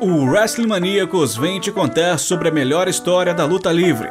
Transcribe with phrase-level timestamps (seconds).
[0.00, 4.08] O Wrestling Maníacos vem te contar sobre a melhor história da luta livre.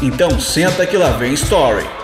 [0.00, 1.99] Então senta que lá vem Story.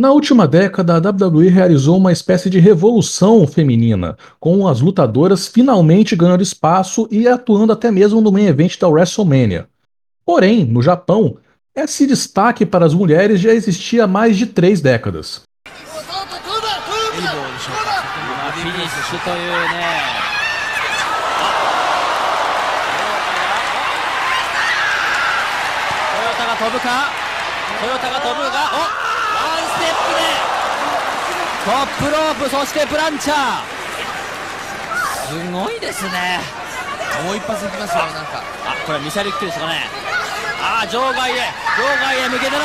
[0.00, 6.16] Na última década, a WWE realizou uma espécie de revolução feminina, com as lutadoras finalmente
[6.16, 9.68] ganhando espaço e atuando até mesmo no main event da WrestleMania.
[10.24, 11.36] Porém, no Japão,
[11.76, 15.42] esse destaque para as mulheres já existia há mais de três décadas.
[31.70, 33.62] トップロープそしてプランチャー。
[35.30, 36.40] すごいですね。
[37.22, 38.42] もう一発いきますよなんか。
[38.66, 39.86] あこれミサイルキックですかね。
[40.58, 41.36] あ場外へ。
[41.78, 42.64] 場外へ向けての。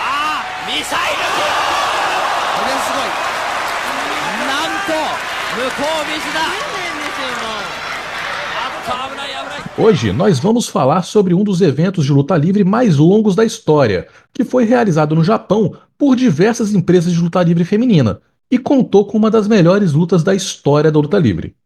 [0.00, 1.18] あミサイル。
[1.20, 3.12] これすごい。
[4.48, 4.96] なんと
[5.52, 6.40] 向こうミスだ
[9.76, 14.06] Hoje nós vamos falar sobre um dos eventos de luta livre mais longos da história,
[14.32, 19.18] que foi realizado no Japão por diversas empresas de luta livre feminina e contou com
[19.18, 21.56] uma das melhores lutas da história da luta livre.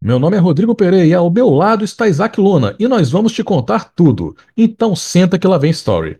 [0.00, 3.32] Meu nome é Rodrigo Pereira e ao meu lado está Isaac Luna e nós vamos
[3.32, 4.36] te contar tudo.
[4.56, 6.18] Então senta que lá vem story.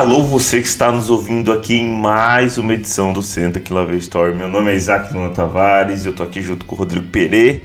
[0.00, 3.84] Alô, você que está nos ouvindo aqui em mais uma edição do Senta que Lá
[3.96, 4.34] Story.
[4.34, 7.60] Meu nome é Isaac Luna Tavares, eu tô aqui junto com o Rodrigo Pereira.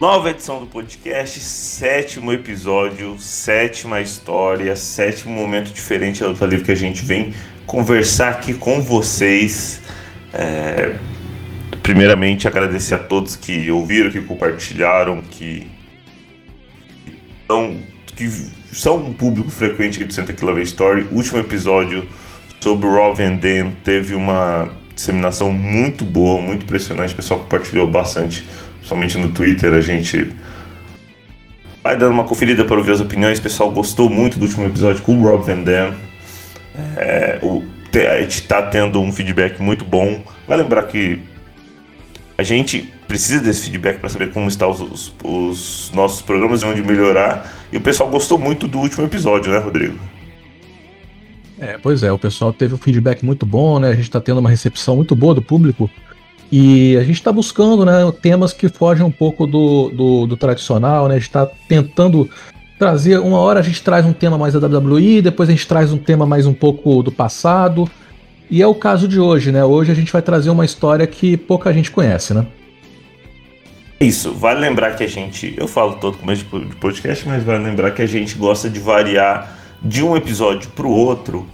[0.00, 6.70] Nova edição do podcast, sétimo episódio, sétima história, sétimo momento diferente da luta livre que
[6.70, 7.34] a gente vem
[7.66, 9.80] conversar aqui com vocês.
[10.32, 10.94] É...
[11.82, 15.68] Primeiramente, agradecer a todos que ouviram, que compartilharam, que
[17.42, 17.80] estão
[18.14, 21.06] que são um público frequente do Santa Clara Story.
[21.10, 22.06] O último episódio
[22.60, 27.12] sobre o Raw Van Dam teve uma disseminação muito boa, muito impressionante.
[27.12, 28.46] O pessoal compartilhou bastante,
[28.82, 29.72] somente no Twitter.
[29.72, 30.32] A gente
[31.82, 33.38] vai dando uma conferida para ver as opiniões.
[33.38, 35.94] O pessoal gostou muito do último episódio com o Rob Van Dam.
[36.96, 37.64] É, o,
[37.94, 40.22] a gente está tendo um feedback muito bom.
[40.46, 41.20] Vai lembrar que
[42.36, 46.66] a gente precisa desse feedback para saber como estão os, os, os, nossos programas e
[46.66, 47.57] onde melhorar.
[47.72, 49.98] E o pessoal gostou muito do último episódio, né, Rodrigo?
[51.60, 53.88] É, pois é, o pessoal teve um feedback muito bom, né?
[53.88, 55.90] A gente está tendo uma recepção muito boa do público.
[56.50, 57.92] E a gente está buscando né,
[58.22, 61.16] temas que fogem um pouco do, do, do tradicional, né?
[61.16, 62.30] A gente está tentando
[62.78, 63.18] trazer.
[63.18, 65.98] Uma hora a gente traz um tema mais da WWE, depois a gente traz um
[65.98, 67.90] tema mais um pouco do passado.
[68.50, 69.62] E é o caso de hoje, né?
[69.62, 72.46] Hoje a gente vai trazer uma história que pouca gente conhece, né?
[74.00, 77.90] Isso, vale lembrar que a gente, eu falo todo começo de podcast, mas vale lembrar
[77.90, 81.46] que a gente gosta de variar de um episódio para o outro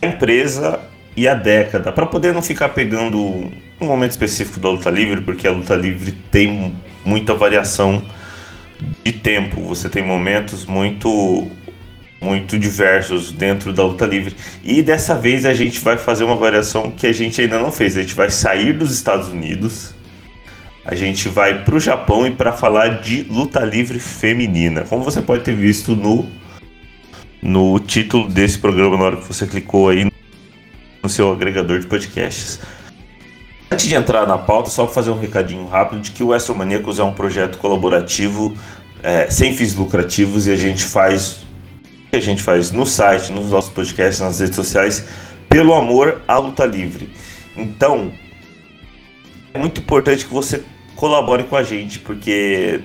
[0.00, 0.80] a empresa
[1.16, 5.48] e a década, para poder não ficar pegando um momento específico da luta livre, porque
[5.48, 8.00] a luta livre tem muita variação
[9.04, 9.60] de tempo.
[9.62, 11.50] Você tem momentos muito
[12.20, 14.36] muito diversos dentro da luta livre.
[14.64, 17.96] E dessa vez a gente vai fazer uma variação que a gente ainda não fez.
[17.96, 19.94] A gente vai sair dos Estados Unidos,
[20.90, 24.84] a gente vai para o Japão e para falar de luta livre feminina.
[24.84, 26.26] Como você pode ter visto no
[27.42, 30.10] no título desse programa na hora que você clicou aí
[31.02, 32.58] no seu agregador de podcasts.
[33.70, 37.04] Antes de entrar na pauta, só fazer um recadinho rápido de que o Astromaníacos é
[37.04, 38.56] um projeto colaborativo
[39.02, 41.40] é, sem fins lucrativos e a gente faz
[42.10, 45.04] que a gente faz no site, nos nossos podcasts, nas redes sociais,
[45.50, 47.10] pelo amor à luta livre.
[47.54, 48.10] Então,
[49.52, 50.64] é muito importante que você
[50.98, 52.80] colabore com a gente, porque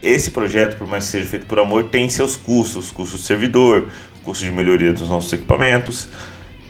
[0.00, 3.88] esse projeto, por mais que seja feito por amor, tem seus custos, custos de servidor,
[4.22, 6.08] custo de melhoria dos nossos equipamentos,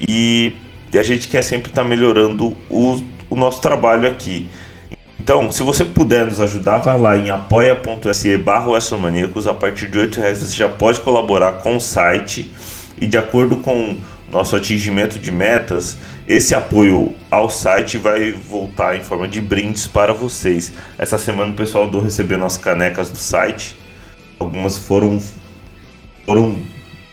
[0.01, 0.55] e
[0.95, 4.49] a gente quer sempre estar melhorando o, o nosso trabalho aqui.
[5.21, 10.11] Então, se você puder nos ajudar, vai lá em apoia.se barra A partir de R$
[10.17, 12.51] reais você já pode colaborar com o site
[12.99, 13.99] e de acordo com
[14.33, 15.99] nosso atingimento de metas,
[16.29, 20.73] esse apoio ao site vai voltar em forma de brindes para vocês.
[20.99, 23.77] Essa semana o pessoal do recebeu as canecas do site.
[24.39, 25.23] Algumas foram,
[26.25, 26.57] foram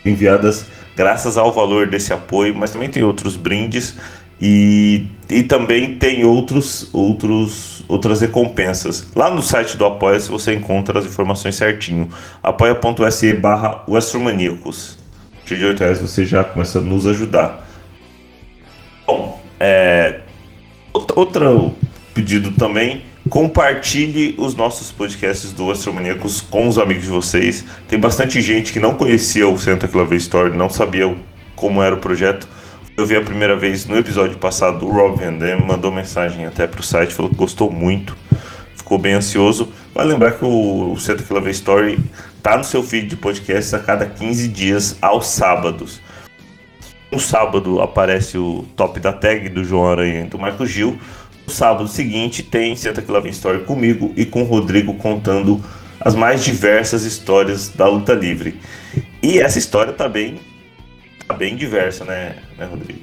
[0.04, 0.66] enviadas
[0.96, 3.94] graças ao valor desse apoio, mas também tem outros brindes
[4.40, 9.06] E, e também tem outros, outros, outras recompensas.
[9.14, 12.08] Lá no site do Apoia se você encontra as informações certinho.
[12.42, 14.98] apoia.se barra Westromaníacos.
[15.46, 17.63] De 8 reais você já começa a nos ajudar.
[19.58, 20.20] É,
[20.92, 21.74] outro
[22.12, 27.64] pedido também compartilhe os nossos podcasts do Astromaníacos com os amigos de vocês.
[27.88, 31.14] Tem bastante gente que não conhecia o Santa Clave Story, não sabia
[31.56, 32.46] como era o projeto.
[32.96, 36.66] Eu vi a primeira vez no episódio passado, o Rob Van Dam mandou mensagem até
[36.66, 38.16] para o site, falou que gostou muito,
[38.76, 39.72] ficou bem ansioso.
[39.92, 41.98] Vai lembrar que o Santa Clave Story
[42.42, 46.00] tá no seu feed de podcasts a cada 15 dias aos sábados.
[47.14, 50.98] No sábado aparece o top da tag do João Aranha e do Marco Gil.
[51.46, 55.62] No sábado seguinte tem Santa Clave Story comigo e com o Rodrigo contando
[56.00, 58.58] as mais diversas histórias da luta livre.
[59.22, 60.40] E essa história tá bem
[61.28, 63.02] tá bem diversa, né, né Rodrigo?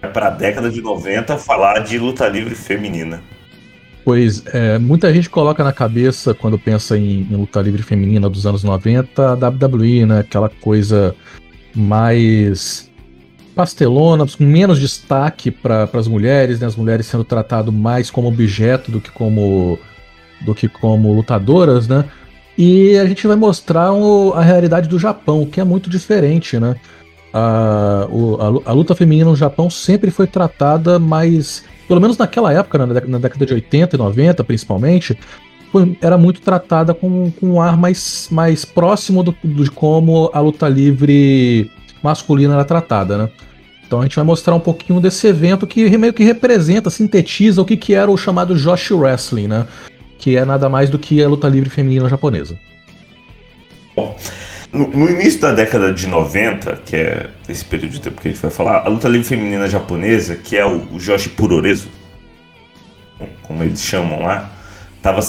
[0.00, 3.22] É para a década de 90 falar de luta livre feminina.
[4.02, 8.46] Pois é, muita gente coloca na cabeça, quando pensa em, em, luta livre feminina dos
[8.46, 10.20] anos 90, a WWE, né?
[10.20, 11.14] Aquela coisa
[11.78, 12.90] mais
[13.54, 16.66] pastelona, com menos destaque para as mulheres, né?
[16.66, 19.78] As mulheres sendo tratadas mais como objeto do que como,
[20.42, 22.04] do que como lutadoras, né?
[22.56, 26.76] E a gente vai mostrar o, a realidade do Japão, que é muito diferente, né?
[27.32, 32.52] A, o, a, a, luta feminina no Japão sempre foi tratada mais, pelo menos naquela
[32.52, 35.18] época, né, na, década de 80 e 90 principalmente,
[36.00, 40.68] era muito tratada com, com um ar mais, mais próximo do, de como a luta
[40.68, 41.70] livre
[42.02, 43.28] masculina era tratada, né?
[43.86, 47.64] Então a gente vai mostrar um pouquinho desse evento que meio que representa, sintetiza o
[47.64, 49.66] que, que era o chamado Joshi Wrestling, né?
[50.18, 52.58] que é nada mais do que a luta livre feminina japonesa.
[53.94, 54.16] Bom,
[54.72, 58.40] no, início da década de 90, que é esse período de tempo que a gente
[58.40, 61.88] vai falar, a luta livre feminina japonesa, que é o, Joshi Puroresu,
[63.42, 64.52] como eles chamam lá,
[64.96, 65.20] estava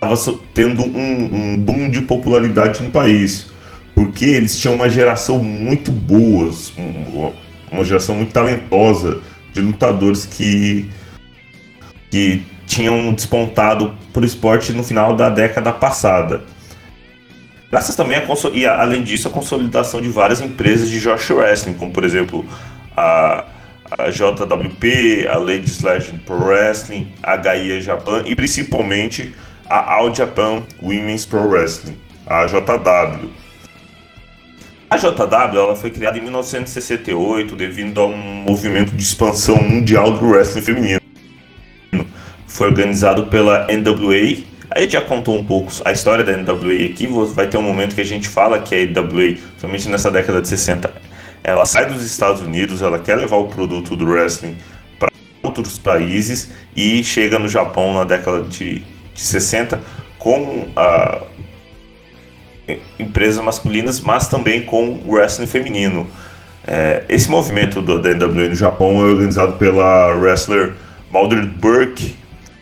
[0.00, 0.16] tava
[0.54, 3.46] tendo um, um boom de popularidade no país,
[3.94, 6.52] porque eles tinham uma geração muito boa,
[7.70, 9.20] uma geração muito talentosa
[9.52, 10.90] de lutadores que,
[12.10, 16.42] que tinham despontado para o esporte no final da década passada.
[17.70, 21.90] Graças também a, e além disso a consolidação de várias empresas de Josh Wrestling, como
[21.90, 22.44] por exemplo
[22.96, 23.44] a,
[23.98, 29.34] a JWP, a Ladies Legend Pro Wrestling, a Gaia Japan e principalmente
[29.68, 31.96] a All Japan Women's Pro Wrestling,
[32.26, 33.30] a JW.
[34.88, 40.26] A JW ela foi criada em 1968 devido a um movimento de expansão mundial do
[40.26, 41.00] wrestling feminino
[42.56, 44.44] foi organizado pela NWA.
[44.70, 47.94] A gente já contou um pouco a história da NWA aqui, vai ter um momento
[47.94, 50.92] que a gente fala que a NWA, somente nessa década de 60,
[51.44, 54.56] ela sai dos Estados Unidos, ela quer levar o produto do wrestling
[54.98, 55.10] para
[55.42, 58.82] outros países e chega no Japão na década de,
[59.16, 59.80] de 60
[60.18, 61.22] com a,
[62.98, 66.06] empresas masculinas, mas também com wrestling feminino.
[66.66, 70.74] É, esse movimento do, da NWA no Japão é organizado pela wrestler
[71.12, 72.16] Mildred Burke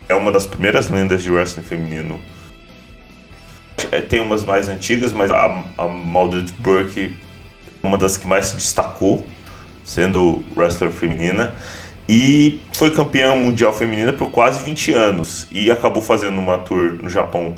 [0.07, 2.19] é uma das primeiras lendas de wrestling feminino.
[3.91, 7.17] É, tem umas mais antigas, mas a, a Mildred Burke
[7.83, 9.25] é uma das que mais se destacou,
[9.83, 11.55] sendo wrestler feminina.
[12.07, 15.47] E foi campeã mundial feminina por quase 20 anos.
[15.51, 17.55] E acabou fazendo uma tour no Japão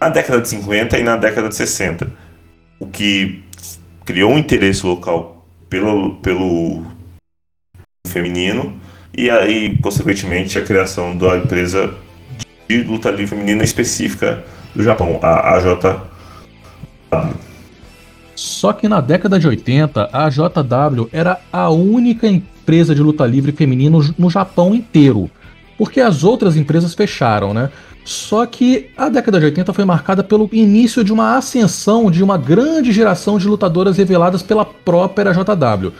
[0.00, 2.10] na década de 50 e na década de 60.
[2.80, 3.42] O que
[4.04, 6.84] criou um interesse local pelo, pelo
[8.06, 8.80] feminino
[9.16, 11.94] e aí, consequentemente, a criação da empresa
[12.68, 16.00] de luta livre feminina específica do Japão, a AJW.
[18.34, 22.53] Só que na década de 80, a AJW era a única empresa
[22.94, 25.30] de luta livre feminino no Japão inteiro,
[25.76, 27.70] porque as outras empresas fecharam, né?
[28.04, 32.36] Só que a década de 80 foi marcada pelo início de uma ascensão de uma
[32.36, 35.92] grande geração de lutadoras reveladas pela própria JW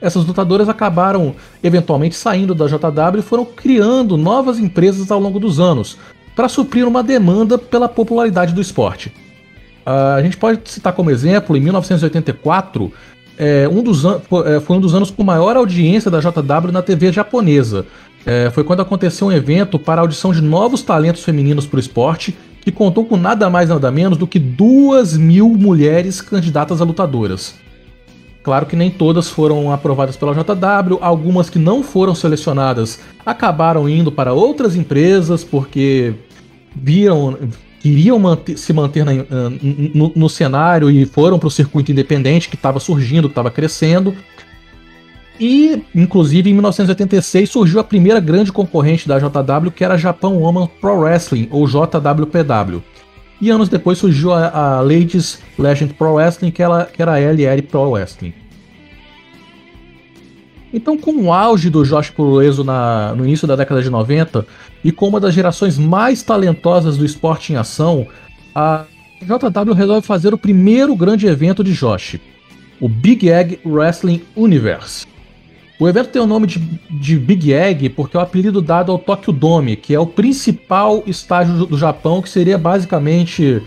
[0.00, 5.60] essas lutadoras acabaram eventualmente saindo da JW e foram criando novas empresas ao longo dos
[5.60, 5.98] anos
[6.34, 9.12] para suprir uma demanda pela popularidade do esporte.
[9.86, 12.92] Uh, a gente pode citar como exemplo, em 1984,
[13.42, 17.10] é, um dos é, foi um dos anos com maior audiência da JW na TV
[17.10, 17.86] japonesa.
[18.26, 21.80] É, foi quando aconteceu um evento para a audição de novos talentos femininos para o
[21.80, 26.84] esporte, que contou com nada mais nada menos do que duas mil mulheres candidatas a
[26.84, 27.54] lutadoras.
[28.42, 34.12] Claro que nem todas foram aprovadas pela JW, algumas que não foram selecionadas acabaram indo
[34.12, 36.12] para outras empresas porque
[36.76, 37.38] viram
[37.80, 39.12] queriam manter, se manter na,
[39.94, 44.14] no, no, cenário e foram para o circuito independente que estava surgindo, que estava crescendo.
[45.40, 50.28] E, inclusive, em 1986 surgiu a primeira grande concorrente da JW, que era a Japan
[50.28, 52.82] Woman Pro Wrestling, ou JWPW.
[53.40, 57.18] E anos depois surgiu a, a Ladies Legend Pro Wrestling, que, ela, que era a
[57.18, 58.34] LL Pro Wrestling.
[60.72, 64.46] Então, com o auge do Josh Purueso na, no início da década de 90
[64.84, 68.06] e com uma das gerações mais talentosas do esporte em ação,
[68.54, 68.84] a
[69.22, 72.18] JW resolve fazer o primeiro grande evento de Josh,
[72.80, 75.06] o Big Egg Wrestling Universe.
[75.78, 76.58] O evento tem o nome de,
[76.90, 81.02] de, Big Egg porque é o apelido dado ao Tokyo Dome, que é o principal
[81.06, 83.62] estádio do, do Japão, que seria basicamente,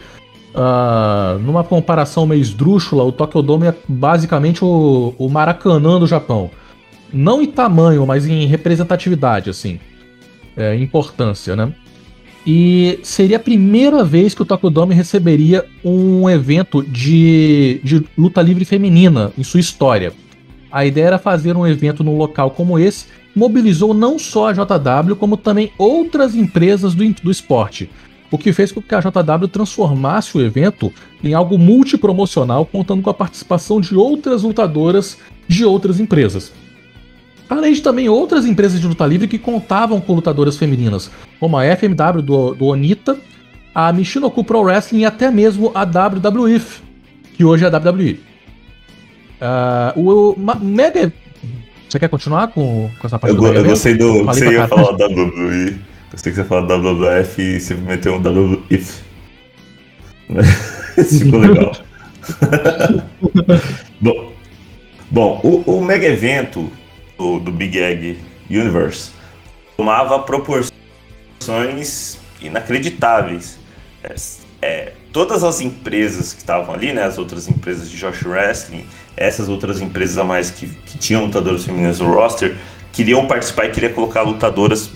[0.54, 6.52] uh, numa comparação meio esdrúxula, o Tokyo Dome é basicamente o, o Maracanã do Japão.
[7.14, 9.80] Não em tamanho, mas em representatividade, assim.
[10.58, 11.74] É, importância, né?
[12.46, 18.42] E seria a primeira vez que o Tokyo Dome receberia um evento de, de luta
[18.42, 20.12] livre feminina em sua história.
[20.70, 23.06] A ideia era fazer um evento num local como esse,
[23.36, 27.90] mobilizou não só a JW, como também outras empresas do, do esporte,
[28.30, 30.92] o que fez com que a JW transformasse o evento
[31.24, 35.18] em algo multipromocional, contando com a participação de outras lutadoras
[35.48, 36.52] de outras empresas.
[37.50, 41.64] Além de também outras empresas de luta livre que contavam com lutadoras femininas, como a
[41.76, 43.18] FMW do, do Onita,
[43.76, 46.82] a Michinoku Pro Wrestling e até mesmo a WWF,
[47.34, 48.20] que hoje é a WWE.
[49.96, 51.12] Uh, o Mega.
[51.90, 54.24] Você quer continuar com, com essa parte eu, do Eu gostei do.
[54.26, 55.78] Você ia falar WWE.
[56.12, 58.64] Eu sei que você fala WWF e você meteu um.
[60.98, 61.72] Isso ficou legal.
[64.00, 64.32] bom,
[65.12, 66.72] bom o, o mega evento
[67.18, 69.12] do, do Big Egg Universe
[69.76, 70.72] tomava proporções
[72.42, 73.60] inacreditáveis.
[74.04, 74.16] É,
[74.62, 79.50] é, todas as empresas que estavam ali, né, as outras empresas de Josh Wrestling, essas
[79.50, 82.56] outras empresas a mais que, que tinham lutadoras femininas no roster,
[82.92, 84.90] queriam participar e queriam colocar lutadoras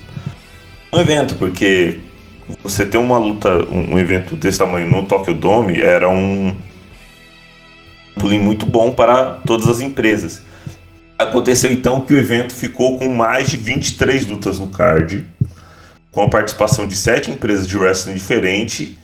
[0.91, 2.00] no evento, porque
[2.63, 6.55] você ter uma luta, um, evento desse tamanho no Tokyo Dome era um
[8.15, 10.41] pulinho muito bom para todas as empresas.
[11.17, 15.25] Aconteceu então que o evento ficou com mais de 23 lutas no card,
[16.12, 18.97] com a participação de sete empresas de wrestling diferente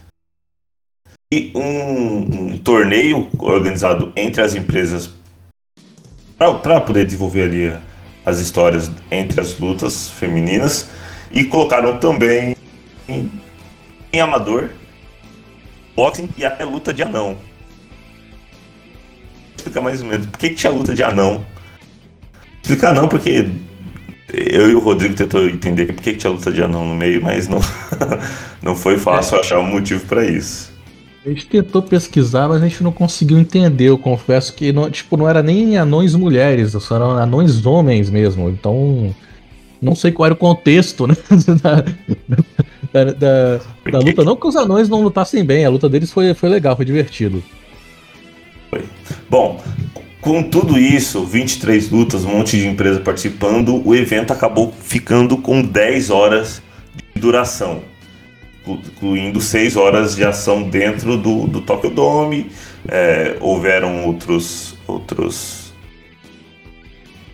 [1.34, 5.10] e um, um torneio organizado entre as empresas
[6.38, 7.74] para poder desenvolver ali
[8.24, 10.90] as histórias entre as lutas femininas
[11.32, 12.56] e colocaram também
[13.10, 13.32] em,
[14.12, 14.70] em amador
[15.96, 17.34] boxing e até luta de anão.
[17.34, 17.42] Vou
[19.58, 21.46] explicar mais ou menos por que, que tinha luta de anão.
[22.64, 23.50] Explicar não, porque
[24.34, 27.50] eu e o Rodrigo tentou entender por que, tinha luta de anão no meio, mas
[27.50, 27.60] não,
[28.64, 30.72] não foi fácil achar um motivo para isso.
[31.26, 33.90] A gente tentou pesquisar, mas a gente não conseguiu entender.
[33.90, 38.50] Eu confesso que não, tipo, não era nem anões mulheres, só eram anões homens mesmo.
[38.50, 39.14] Então,
[39.82, 41.16] não sei qual era o contexto né,
[41.62, 41.76] da,
[42.92, 43.58] da, da,
[43.92, 44.24] da, luta.
[44.24, 47.44] Não que os anões não lutassem bem, a luta deles foi, foi legal, foi divertido.
[48.70, 48.84] Foi.
[49.30, 49.62] Bom,
[50.24, 55.62] com tudo isso, 23 lutas, um monte de empresa participando, o evento acabou ficando com
[55.62, 56.62] 10 horas
[57.14, 57.82] de duração
[58.66, 62.50] incluindo seis horas de ação dentro do, do Tokyo Dome.
[62.88, 65.74] É, houveram outros, outros,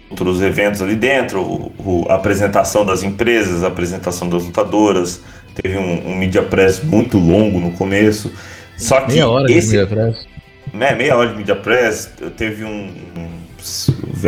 [0.09, 5.21] outros eventos ali dentro, o, o, a apresentação das empresas, a apresentação das lutadoras.
[5.55, 8.31] Teve um, um media press muito longo no começo.
[8.77, 10.27] Só que meia hora esse, de media press.
[10.73, 12.11] É, meia hora de media press.
[12.37, 13.39] Teve um, um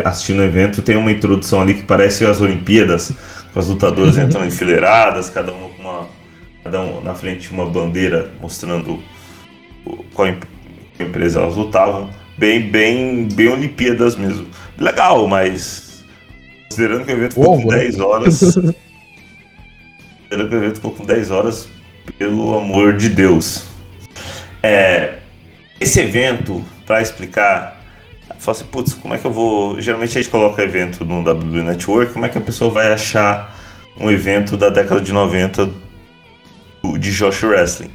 [0.03, 3.11] assistindo o evento, tem uma introdução ali que parece as Olimpíadas,
[3.53, 6.21] com as lutadoras entrando enfileiradas, cada uma com uma
[6.63, 9.01] cada um na frente uma bandeira mostrando
[10.13, 10.27] qual
[10.99, 12.09] empresa elas lutavam.
[12.37, 14.47] Bem, bem, bem Olimpíadas mesmo.
[14.77, 16.03] Legal, mas
[16.69, 18.03] considerando que o evento ficou com 10 né?
[18.03, 18.39] horas.
[20.29, 21.67] considerando que o evento ficou com 10 horas,
[22.17, 23.65] pelo amor de Deus.
[24.63, 25.20] É,
[25.81, 27.81] esse evento, para explicar,
[28.37, 29.81] fala assim, putz, como é que eu vou.
[29.81, 33.59] Geralmente a gente coloca evento no WB Network, como é que a pessoa vai achar
[33.99, 35.71] um evento da década de 90
[36.99, 37.89] de Josh Wrestling.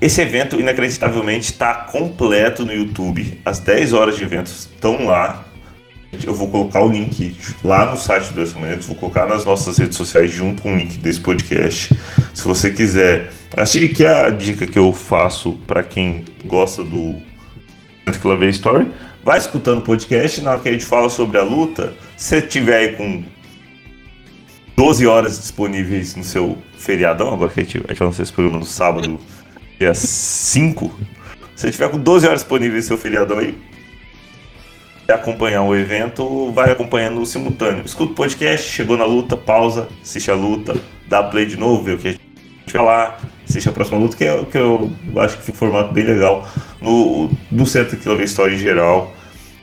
[0.00, 3.40] Esse evento, inacreditavelmente, está completo no YouTube.
[3.44, 5.44] As 10 horas de evento estão lá.
[6.24, 9.96] Eu vou colocar o link lá no site do Exponetos, vou colocar nas nossas redes
[9.96, 11.94] sociais junto com o link desse podcast.
[12.34, 17.20] Se você quiser assistir, que é a dica que eu faço para quem gosta do
[18.20, 18.90] Club Story,
[19.24, 20.40] vai escutando o podcast.
[20.40, 23.24] Na hora que a gente fala sobre a luta, se tiver aí com
[24.76, 28.58] 12 horas disponíveis no seu feriadão, agora que a gente, a vai lançar esse programa
[28.58, 29.20] no sábado,
[29.78, 30.98] dia 5.
[31.54, 33.54] Se tiver com 12 horas disponíveis no seu feriadão aí,
[35.12, 37.84] acompanhar o evento, vai acompanhando simultâneo.
[37.84, 40.76] Escuta o podcast, chegou na luta, pausa, assiste a luta,
[41.08, 42.22] dá play de novo, vê o que a gente
[42.66, 45.92] vai falar, assiste a próxima luta, que, é, que eu acho que fica um formato
[45.92, 46.48] bem legal.
[46.80, 49.12] No, Centro que eu história em geral,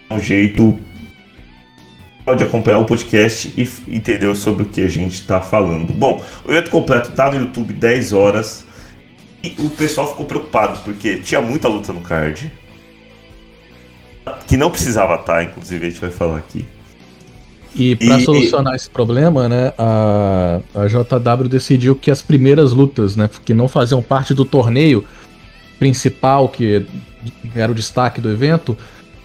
[0.10, 0.78] é um jeito
[2.24, 5.94] pode acompanhar o podcast e entender sobre o que a gente está falando.
[5.94, 8.66] Bom, o evento completo está no YouTube 10 horas
[9.42, 12.52] e o pessoal ficou preocupado porque tinha muita luta no card
[14.46, 16.66] que não precisava estar, tá, inclusive a gente vai falar aqui.
[17.78, 23.30] E para solucionar esse problema, né, a, a JW decidiu que as primeiras lutas, né,
[23.46, 25.06] que não faziam parte do torneio
[25.78, 26.86] principal, que
[27.56, 28.76] era o destaque do evento,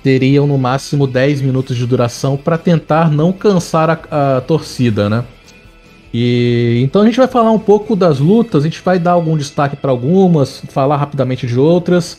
[0.02, 5.25] teriam no máximo 10 minutos de duração para tentar não cansar a, a, torcida, né?
[6.12, 9.35] E então a gente vai falar um pouco das lutas, a gente vai dar algum
[9.35, 12.18] destaque para algumas, falar rapidamente de outras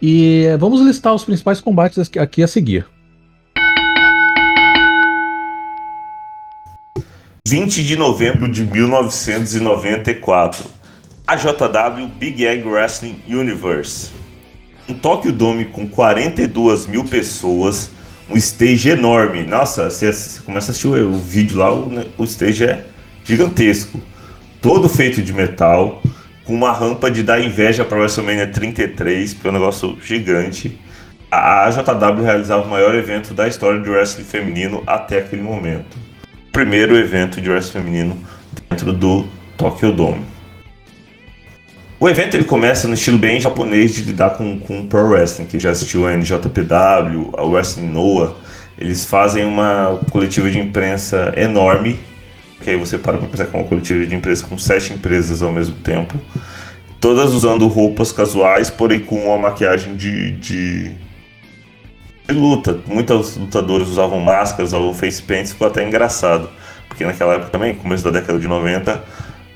[0.00, 2.86] e vamos listar os principais combates aqui a seguir.
[7.50, 10.66] 20 de novembro de 1994.
[11.26, 14.10] AJW Big Egg Wrestling Universe.
[14.86, 17.90] Um Tokyo Dome com 42 mil pessoas,
[18.28, 19.44] um stage enorme.
[19.44, 22.84] Nossa, você, você começa a assistir o, o vídeo lá, o, o stage é
[23.24, 23.98] gigantesco.
[24.60, 26.02] Todo feito de metal
[26.44, 30.78] com uma rampa de dar inveja para WrestleMania 33, porque é um negócio gigante.
[31.30, 36.07] A AJW realizava o maior evento da história do wrestling feminino até aquele momento.
[36.58, 38.18] Primeiro evento de wrestling feminino
[38.68, 39.24] dentro do
[39.56, 40.22] Tokyo Dome.
[42.00, 45.56] O evento ele começa no estilo bem japonês de lidar com, com pro wrestling, que
[45.60, 48.34] já assistiu a NJPW, a Wrestling Noah.
[48.76, 51.96] Eles fazem uma coletiva de imprensa enorme
[52.60, 55.42] que aí você para para pensar que é uma coletiva de empresas com sete empresas
[55.42, 56.20] ao mesmo tempo,
[57.00, 60.90] todas usando roupas casuais, porém com uma maquiagem de, de,
[62.28, 62.78] de luta.
[62.86, 66.50] Muitas lutadoras usavam máscaras, usavam face paints, ficou até engraçado,
[66.86, 69.02] porque naquela época também, começo da década de 90,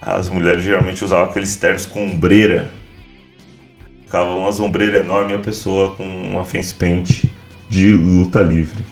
[0.01, 2.71] as mulheres geralmente usavam aqueles ternos com ombreira.
[4.05, 7.25] Ficava uma ombreira enorme e a pessoa com uma face paint
[7.69, 8.85] de luta livre.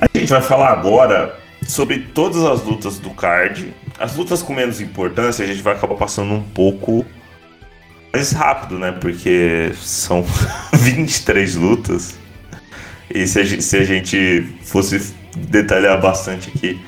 [0.00, 3.72] A gente vai falar agora sobre todas as lutas do card.
[3.98, 7.04] As lutas com menos importância a gente vai acabar passando um pouco
[8.12, 8.92] mais rápido, né?
[8.92, 10.24] Porque são
[10.74, 12.25] 23 lutas.
[13.08, 16.80] E se a, gente, se a gente fosse detalhar bastante aqui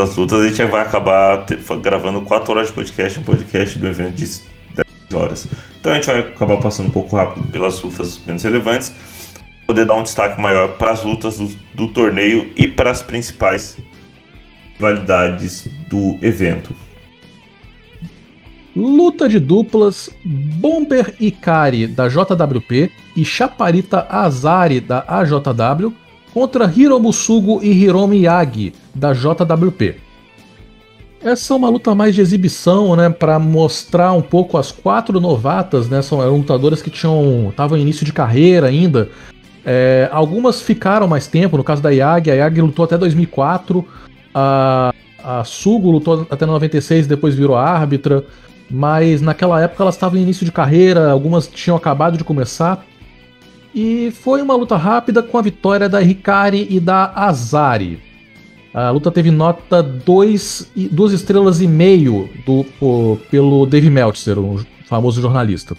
[0.00, 1.44] as lutas, a gente vai acabar
[1.82, 4.42] gravando 4 horas de podcast, um podcast do evento de 10
[5.14, 5.46] horas.
[5.78, 8.92] Então a gente vai acabar passando um pouco rápido pelas lutas menos relevantes,
[9.66, 13.76] poder dar um destaque maior para as lutas do, do torneio e para as principais
[14.74, 16.74] rivalidades do evento.
[18.74, 25.92] Luta de duplas Bomber Ikari da JWP e Chaparita Azari da AJW
[26.32, 29.96] contra Hiromu Sugo e Hiromi Yagi da JWP.
[31.22, 35.88] Essa é uma luta mais de exibição, né, para mostrar um pouco as quatro novatas,
[35.88, 39.08] né, são eram lutadoras que tinham estavam em início de carreira ainda.
[39.64, 43.86] É, algumas ficaram mais tempo, no caso da Yagi, a Yagi lutou até 2004,
[44.34, 48.24] a, a Sugo lutou até 96, depois virou árbitra,
[48.72, 52.84] mas naquela época elas estavam em início de carreira, algumas tinham acabado de começar.
[53.74, 58.00] E foi uma luta rápida com a vitória da Hikari e da Azari.
[58.72, 64.64] A luta teve nota 2 duas estrelas e meio do, o, pelo Dave Meltzer, um
[64.86, 65.76] famoso jornalista.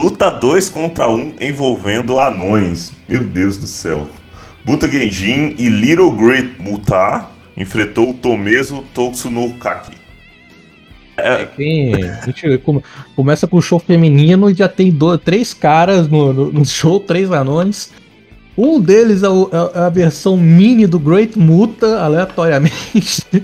[0.00, 2.92] Luta 2 contra 1 um envolvendo anões.
[3.08, 4.08] Meu Deus do céu.
[4.64, 7.26] Buta Genjin e Little Great Muta
[7.56, 10.03] enfrentou o Tomezo Totsunokaki.
[11.16, 12.60] É, é quem, a gente
[13.14, 16.98] começa com o show feminino e já tem dois, três caras no, no, no, show,
[16.98, 17.92] três anões.
[18.56, 23.22] Um deles é, o, é, a versão mini do Great Muta, aleatoriamente.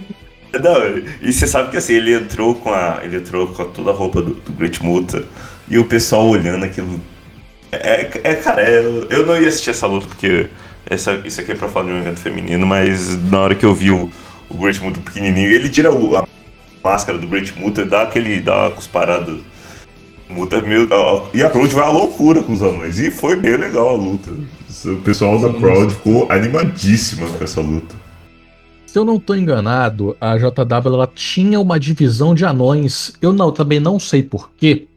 [0.53, 3.01] Não, e você sabe que assim, ele entrou com a.
[3.05, 5.25] Ele entrou com toda a roupa do, do Great Muta
[5.69, 7.01] e o pessoal olhando aquilo.
[7.71, 8.81] É, é cara, é,
[9.11, 10.49] eu não ia assistir essa luta porque
[10.87, 13.73] essa, isso aqui é pra falar de um evento feminino, mas na hora que eu
[13.73, 14.11] vi o,
[14.49, 16.27] o Great Muta pequenininho, ele tira o, a
[16.83, 18.41] máscara do Great Muta dá aquele.
[18.41, 19.37] dá uma cusparada.
[20.29, 20.89] Muta meio.
[21.35, 22.99] E a crowd vai à loucura com os anões.
[22.99, 24.31] E foi bem legal a luta.
[24.85, 27.95] O pessoal da crowd ficou animadíssima com essa luta.
[28.87, 33.13] Se eu não estou enganado, a JW ela tinha uma divisão de anões.
[33.21, 34.89] Eu não, também não sei porquê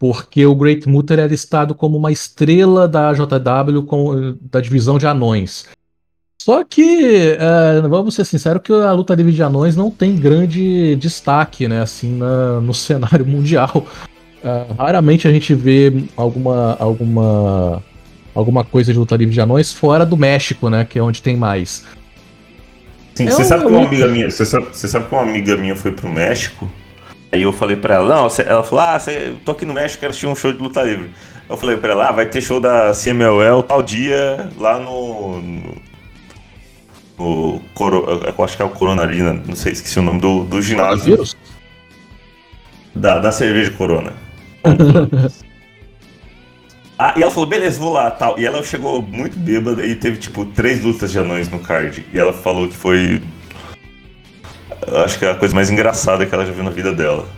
[0.00, 5.06] porque o Great Mutter era listado como uma estrela da JW com, da divisão de
[5.06, 5.66] anões.
[6.42, 10.96] Só que, é, vamos ser sinceros, que a luta livre de anões não tem grande
[10.96, 13.86] destaque, né, assim, na, no cenário mundial.
[14.42, 17.82] É, raramente a gente vê alguma, alguma
[18.34, 20.86] alguma coisa de luta livre de anões fora do México, né?
[20.88, 21.84] Que é onde tem mais.
[23.14, 25.58] Sim, é você sabe que uma amiga minha, você sabe, você sabe que uma amiga
[25.58, 26.70] minha foi pro México?
[27.30, 30.10] Aí eu falei pra ela, não, ela falou, ah, você, tô aqui no México, quero
[30.10, 31.10] assistir um show de luta livre.
[31.50, 35.42] Eu falei pra ela, ah, vai ter show da CMLL tal dia lá no.
[37.20, 40.44] No Coro, eu acho que é o Corona Arena, não sei, esqueci o nome do,
[40.44, 41.22] do ginásio.
[42.94, 44.14] Da, da cerveja Corona.
[46.98, 48.38] ah, e ela falou, beleza, vou lá tal.
[48.38, 52.04] E ela chegou muito bêbada e teve tipo três lutas de anões no card.
[52.12, 53.22] E ela falou que foi.
[55.04, 57.28] Acho que é a coisa mais engraçada que ela já viu na vida dela.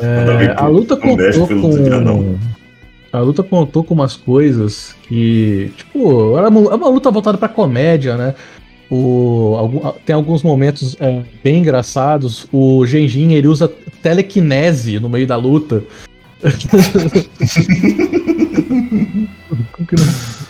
[0.00, 2.38] É, a luta contou com.
[3.16, 5.72] A luta contou com umas coisas que.
[5.74, 8.34] Tipo, era uma, é uma luta voltada pra comédia, né?
[8.90, 12.46] O, algum, tem alguns momentos é, bem engraçados.
[12.52, 15.82] O Genjin ele usa telecinese no meio da luta.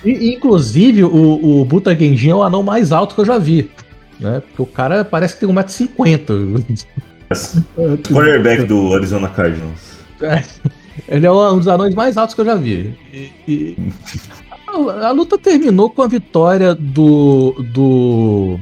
[0.04, 3.70] Inclusive, o, o Buta Genjin é o anão mais alto que eu já vi.
[4.18, 4.40] Né?
[4.40, 6.84] Porque o cara parece que tem 1,50m.
[8.12, 9.98] Quarterback do Arizona Cardinals.
[10.20, 10.42] É,
[11.08, 12.94] ele é um dos anões mais altos que eu já vi.
[13.12, 13.76] E, e
[14.66, 18.58] a, luta terminou com a vitória do, do,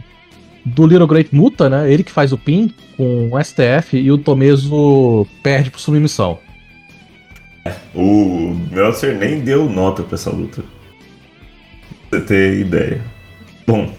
[0.65, 1.91] do Little Great Muta, né?
[1.91, 6.39] Ele que faz o pin com o STF e o Tomeso perde por submissão.
[7.95, 10.63] O Meltzer nem deu nota pra essa luta.
[12.11, 13.03] Pra você ter ideia.
[13.67, 13.91] Bom,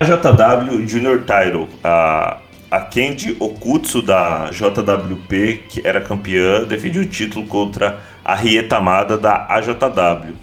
[0.00, 2.38] a JW Junior Title, a
[2.70, 9.16] a Kendi Okutsu da JWP, que era campeã, defendia o título contra a Rieta Amada
[9.16, 10.34] da AJW.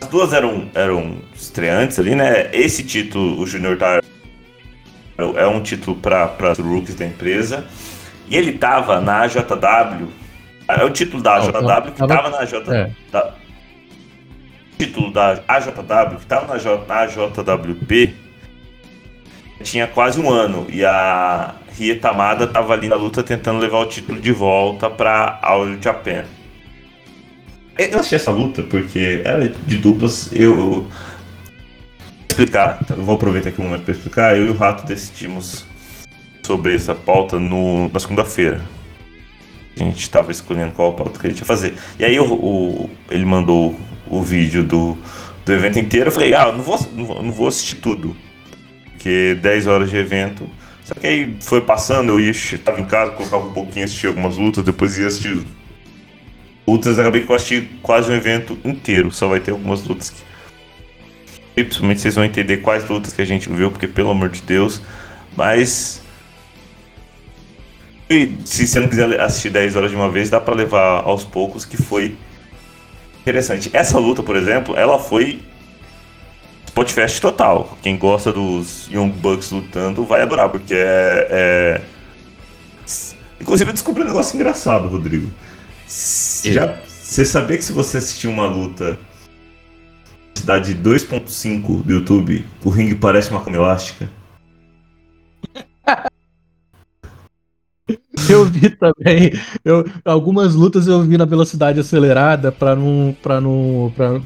[0.00, 2.50] As duas eram, eram estreantes ali, né?
[2.52, 7.64] Esse título, o Junior Title, é um título para os rookies da empresa.
[8.28, 10.08] E ele tava na AJW.
[10.68, 12.72] É o título da AJW que tava na AJW.
[12.72, 12.90] É.
[13.10, 13.34] Da,
[14.78, 18.14] título da AJW que tava na, J, na AJWP
[19.62, 23.86] tinha quase um ano e a Ria Tamada estava ali na luta tentando levar o
[23.86, 26.24] título de volta para All Japan.
[27.78, 30.30] Eu achei essa luta porque era de duplas.
[30.32, 30.86] Eu, eu
[32.28, 34.36] explicar, eu vou aproveitar aqui um momento para explicar.
[34.36, 35.64] Eu e o Rato decidimos
[36.44, 38.60] sobre essa pauta no, na segunda-feira.
[39.80, 41.74] A gente estava escolhendo qual pauta que a gente ia fazer.
[41.98, 43.74] E aí o, o, ele mandou
[44.06, 44.98] o vídeo do,
[45.46, 46.08] do evento inteiro.
[46.08, 48.14] Eu falei, ah, vou, não vou, não vou assistir tudo
[49.02, 50.48] porque 10 horas de evento.
[50.84, 54.36] Só que aí foi passando, eu ia, estava em casa, colocava um pouquinho, assistia algumas
[54.36, 55.44] lutas, depois ia assistir
[56.66, 60.22] lutas, acabei que eu assisti quase um evento inteiro, só vai ter algumas lutas que.
[61.54, 64.40] E principalmente vocês vão entender quais lutas que a gente viu, porque pelo amor de
[64.40, 64.80] Deus.
[65.36, 66.00] Mas.
[68.08, 71.24] E se você não quiser assistir 10 horas de uma vez, dá para levar aos
[71.24, 72.16] poucos, que foi
[73.20, 73.70] interessante.
[73.72, 75.40] Essa luta, por exemplo, ela foi
[76.72, 77.76] Spotfest total.
[77.82, 81.28] Quem gosta dos Young Bucks lutando vai adorar, porque é.
[81.30, 81.80] é...
[83.38, 85.30] Inclusive eu descobri um negócio engraçado, Rodrigo.
[85.86, 88.98] Já, você sabia que se você assistir uma luta
[90.34, 94.08] cidade 2.5 do YouTube, o ringue parece uma cama elástica?
[98.30, 99.32] Eu vi também.
[99.62, 104.20] Eu, algumas lutas eu vi na velocidade acelerada para não, para não, pra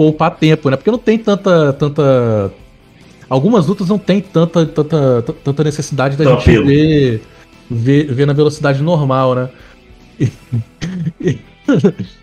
[0.00, 0.76] poupar tempo, né?
[0.78, 1.74] Porque não tem tanta.
[1.74, 2.50] tanta...
[3.28, 7.22] Algumas lutas não tem tanta, tanta, tanta necessidade da gente ver,
[7.70, 9.50] ver, ver na velocidade normal, né?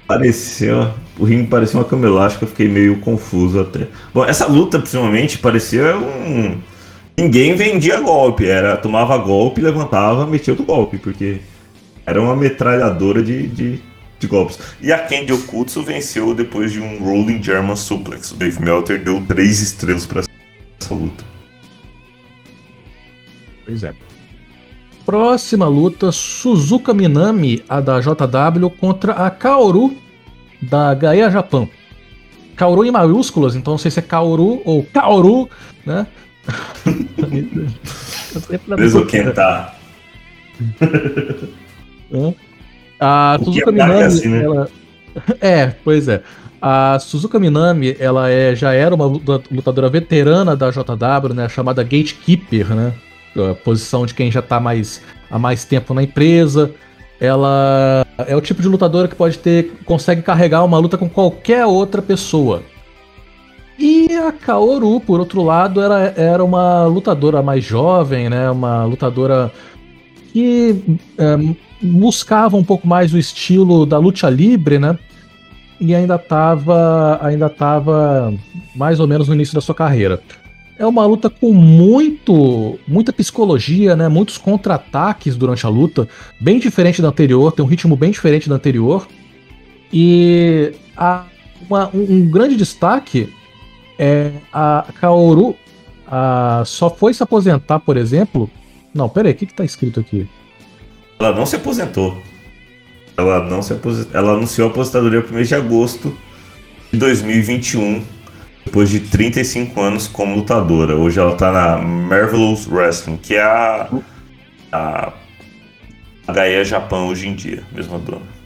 [0.07, 0.89] Pareceu.
[1.19, 3.87] O ringue parecia uma cama elástica, eu fiquei meio confuso até.
[4.11, 6.57] Bom, essa luta, principalmente, parecia um.
[7.15, 11.41] Ninguém vendia golpe, era tomava golpe, levantava, metia outro golpe, porque
[12.07, 13.79] era uma metralhadora de, de
[14.19, 14.59] de golpes.
[14.81, 18.31] E a Candy Okutsu venceu depois de um Rolling German Suplex.
[18.31, 20.23] O Dave Melter deu três estrelas para
[20.79, 21.23] essa luta.
[23.65, 23.93] Pois é.
[25.05, 29.95] Próxima luta: Suzuka Minami, a da JW, contra a Kaoru
[30.61, 31.69] da Gaia Japão.
[32.55, 35.47] Kaoru em maiúsculas, então não sei se é Kaoru ou Kaoru,
[35.85, 36.07] né?
[38.77, 39.77] Desoquentar.
[42.99, 44.43] A Suzuka é Minami, assim, né?
[44.43, 44.69] ela...
[45.41, 46.21] É, pois é.
[46.61, 52.73] A Suzuka Minami, ela é, já era uma lutadora veterana da JW, né, chamada Gatekeeper,
[52.73, 52.93] né?
[53.35, 56.71] A posição de quem já tá mais, há mais tempo na empresa.
[57.19, 61.65] Ela é o tipo de lutadora que pode ter, consegue carregar uma luta com qualquer
[61.65, 62.63] outra pessoa.
[63.77, 68.49] E a Kaoru, por outro lado, era, era uma lutadora mais jovem, né?
[68.49, 69.51] Uma lutadora
[70.33, 71.37] que é,
[71.81, 74.97] buscava um pouco mais o estilo da luta livre, né?
[75.79, 78.33] e ainda estava ainda tava
[78.75, 80.21] mais ou menos no início da sua carreira.
[80.79, 84.07] É uma luta com muito muita psicologia, né?
[84.07, 86.07] Muitos contra-ataques durante a luta,
[86.39, 89.07] bem diferente da anterior, tem um ritmo bem diferente da anterior.
[89.91, 91.25] E a,
[91.67, 93.33] uma, um, um, grande destaque
[93.97, 95.55] é a Kaoru
[96.05, 98.49] a, só foi se aposentar, por exemplo.
[98.93, 100.27] Não, peraí, o que, que tá escrito aqui?
[101.19, 102.17] Ela não se aposentou.
[103.15, 104.19] Ela não se aposentou.
[104.19, 106.15] Ela anunciou a aposentadoria no mês de agosto
[106.91, 108.03] de 2021,
[108.65, 110.95] depois de 35 anos como lutadora.
[110.95, 113.89] Hoje ela tá na Marvelous Wrestling, que é a,
[114.71, 115.13] a,
[116.31, 118.37] Gaia Japão hoje em dia, mesma dona.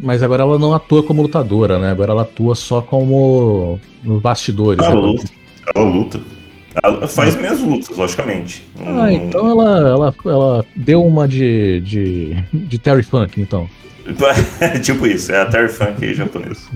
[0.00, 1.90] Mas agora ela não atua como lutadora, né?
[1.90, 4.84] Agora ela atua só como nos bastidores.
[4.84, 5.00] Ela né?
[5.00, 5.24] luta.
[5.74, 6.20] Ela luta.
[6.82, 8.64] Ela faz minhas lutas, logicamente.
[8.80, 13.68] Ah, então ela, ela, ela deu uma de, de, de Terry Funk, então.
[14.82, 16.68] tipo isso, é a Terry Funk japonesa.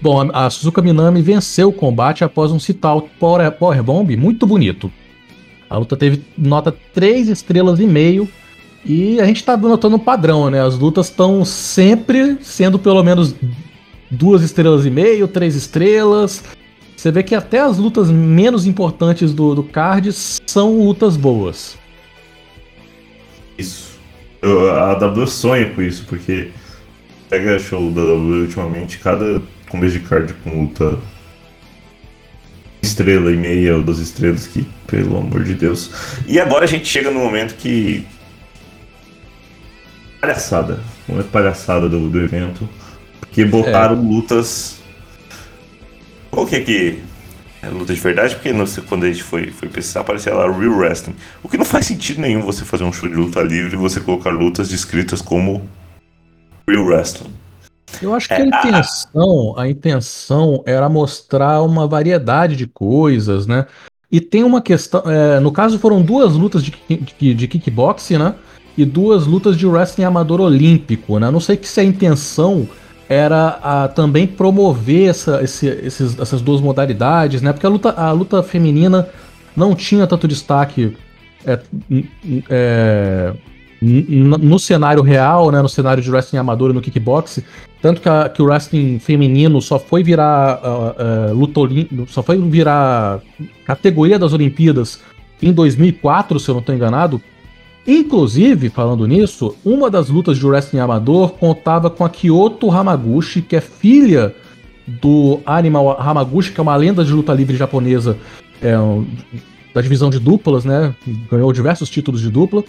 [0.00, 4.90] Bom, a Suzuka Minami venceu o combate após um sit-out power, power bomb muito bonito.
[5.68, 8.28] A luta teve nota 3 estrelas e meio
[8.84, 10.62] e a gente tá notando um padrão, né?
[10.64, 13.34] As lutas estão sempre sendo pelo menos
[14.10, 16.42] duas estrelas e meio, três estrelas.
[16.98, 21.78] Você vê que até as lutas menos importantes do, do card são lutas boas.
[23.56, 23.96] Isso.
[24.42, 26.50] Eu, a W sonha com isso, porque
[27.30, 30.98] pega show da W ultimamente, cada começo de card com luta
[32.82, 35.92] estrela e meia ou duas estrelas, que pelo amor de Deus.
[36.26, 38.04] E agora a gente chega no momento que
[40.20, 40.80] palhaçada.
[41.08, 42.68] Uma palhaçada do, do evento.
[43.20, 44.00] Porque botaram é.
[44.00, 44.77] lutas.
[46.42, 47.02] O que que.
[47.60, 50.76] É luta de verdade, porque no, quando a gente foi, foi pesquisar, aparecia lá Real
[50.76, 51.16] Wrestling.
[51.42, 53.98] O que não faz sentido nenhum você fazer um show de luta livre e você
[54.00, 55.68] colocar lutas descritas como
[56.68, 57.32] Real Wrestling.
[58.00, 63.66] Eu acho que é, a intenção, a intenção era mostrar uma variedade de coisas, né?
[64.10, 65.02] E tem uma questão.
[65.10, 66.72] É, no caso, foram duas lutas de,
[67.18, 68.34] de, de kickboxing, né?
[68.78, 71.32] e duas lutas de wrestling amador olímpico, né?
[71.32, 72.68] Não sei se a intenção
[73.08, 77.52] era a, também promover essa, esse, esses, essas duas modalidades, né?
[77.52, 79.08] Porque a luta, a luta feminina
[79.56, 80.96] não tinha tanto destaque
[81.46, 81.58] é,
[82.50, 83.32] é,
[83.80, 85.62] no cenário real, né?
[85.62, 87.42] No cenário de wrestling amador e no kickboxing.
[87.80, 91.60] Tanto que, a, que o wrestling feminino só foi virar uh, uh, luta
[92.08, 93.20] só foi virar
[93.64, 95.00] categoria das Olimpíadas
[95.40, 97.22] em 2004, se eu não estou enganado,
[97.88, 103.56] Inclusive, falando nisso, uma das lutas de wrestling amador contava com a Kyoto Hamaguchi, que
[103.56, 104.36] é filha
[104.86, 108.18] do Animal Hamaguchi, que é uma lenda de luta livre japonesa
[108.60, 108.74] é,
[109.72, 110.94] da divisão de duplas, né?
[111.30, 112.62] Ganhou diversos títulos de dupla.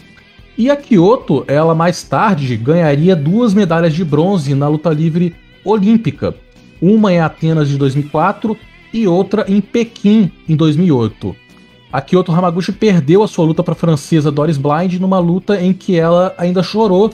[0.58, 6.34] E a Kyoto, ela mais tarde ganharia duas medalhas de bronze na luta livre olímpica.
[6.82, 8.56] Uma em Atenas de 2004
[8.94, 11.49] e outra em Pequim em 2008
[11.92, 15.74] a Kyoto Hamaguchi perdeu a sua luta para a francesa Doris Blind numa luta em
[15.74, 17.14] que ela ainda chorou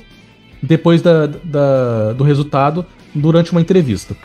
[0.62, 4.16] depois da, da, do resultado durante uma entrevista.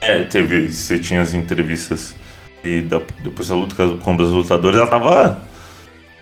[0.00, 0.72] É, teve.
[0.72, 2.14] Você tinha as entrevistas
[2.64, 5.42] e da, depois da luta com os lutadores, ela tava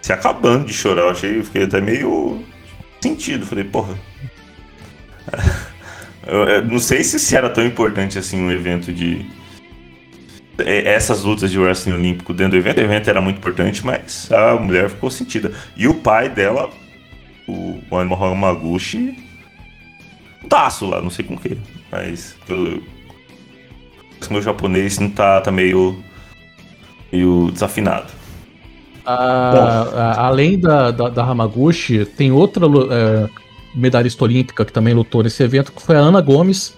[0.02, 1.02] se acabando de chorar.
[1.02, 2.42] Eu achei, fiquei até meio
[3.00, 3.46] sentido.
[3.46, 3.94] Falei, porra.
[6.26, 9.24] Eu, eu não sei se era tão importante assim um evento de
[10.64, 14.56] essas lutas de wrestling olímpico dentro do evento, o evento era muito importante, mas a
[14.56, 15.52] mulher ficou sentida.
[15.76, 16.70] E o pai dela,
[17.46, 19.16] o Animal Hamaguchi,
[20.44, 21.56] um taço lá, não sei com o que,
[21.90, 22.82] mas pelo
[24.30, 25.96] meu japonês não tá, tá meio,
[27.12, 28.12] meio desafinado.
[30.16, 33.28] além da, da, da, Hamaguchi, tem outra é,
[33.74, 36.76] medalhista olímpica que também lutou nesse evento, que foi a Ana Gomes.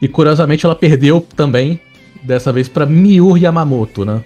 [0.00, 1.80] E curiosamente ela perdeu também
[2.22, 4.22] dessa vez para Miur Yamamoto, né?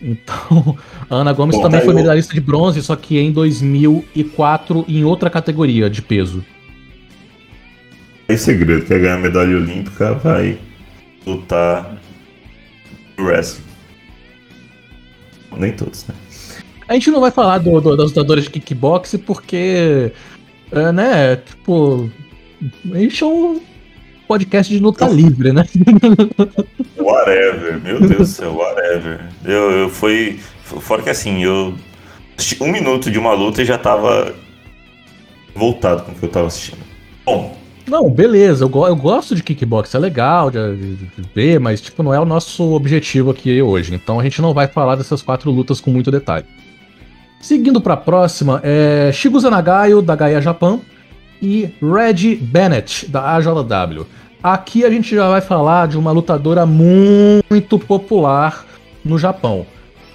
[0.00, 0.76] Então,
[1.08, 1.96] a Ana Gomes Bom, também foi eu...
[1.96, 6.44] medalhista de bronze, só que em 2004 em outra categoria de peso.
[8.26, 10.58] Tem segredo, quer ganhar medalha olímpica, vai
[11.24, 11.96] lutar
[13.18, 13.64] wrestling.
[15.56, 16.14] Nem todos, né?
[16.88, 20.12] A gente não vai falar do, do, das lutadoras de kickbox porque,
[20.70, 22.10] é, né, tipo,
[22.92, 23.60] a gente é um
[24.26, 25.64] podcast de luta livre, né?
[26.98, 29.20] Whatever, meu Deus do céu, whatever.
[29.44, 30.40] Eu, eu fui.
[30.62, 31.74] Fora que assim, eu.
[32.60, 34.34] Um minuto de uma luta e já tava
[35.54, 36.80] voltado com o que eu tava assistindo.
[37.24, 37.56] Bom.
[37.86, 41.80] Não, beleza, eu, go eu gosto de kickbox, é legal de, de, de, ver, mas
[41.80, 43.94] tipo, não é o nosso objetivo aqui hoje.
[43.94, 46.44] Então a gente não vai falar dessas quatro lutas com muito detalhe.
[47.40, 49.12] Seguindo para a próxima, é
[50.04, 50.82] da Gaia Japão,
[51.40, 54.06] e Reggie Bennett, da AJW.
[54.42, 58.64] Aqui a gente já vai falar de uma lutadora muito popular
[59.04, 59.66] no Japão.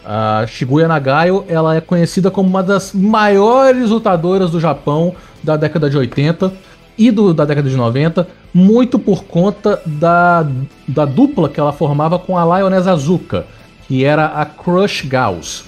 [0.06, 5.90] A Shibuya Nagayo ela é conhecida como uma das maiores lutadoras do Japão da década
[5.90, 6.52] de 80
[6.98, 10.46] e do, da década de 90, muito por conta da,
[10.88, 13.46] da dupla que ela formava com a Lioness Azuka,
[13.88, 15.66] que era a Crush Gauss.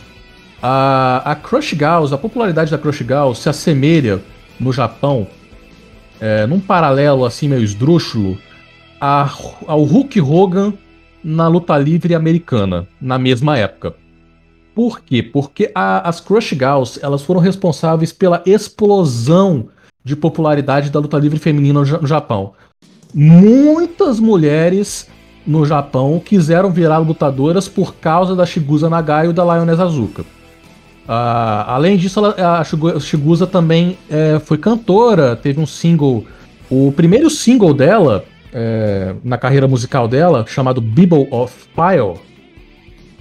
[0.62, 4.22] A, a Crush Gauss, a popularidade da Crush Gauss se assemelha
[4.60, 5.28] no Japão,
[6.20, 8.38] é, num paralelo assim meio esdrúxulo,
[9.00, 9.30] a,
[9.68, 10.74] ao Hulk Hogan
[11.24, 13.96] na luta livre americana, na mesma época.
[14.76, 15.22] Por quê?
[15.22, 19.70] Porque a, as Crush Gauss elas foram responsáveis pela explosão
[20.04, 22.54] de popularidade da luta livre feminina no, Japão.
[23.14, 25.08] Muitas mulheres
[25.46, 30.26] no Japão quiseram virar lutadoras por causa da Shigusa Nagayo e da Lioness Azuka.
[31.04, 32.64] Uh, além disso, ela, a
[33.00, 36.26] Shigusa também é, foi cantora, teve um single.
[36.70, 42.20] O primeiro single dela, é, na carreira musical dela, chamado Bible of Fire,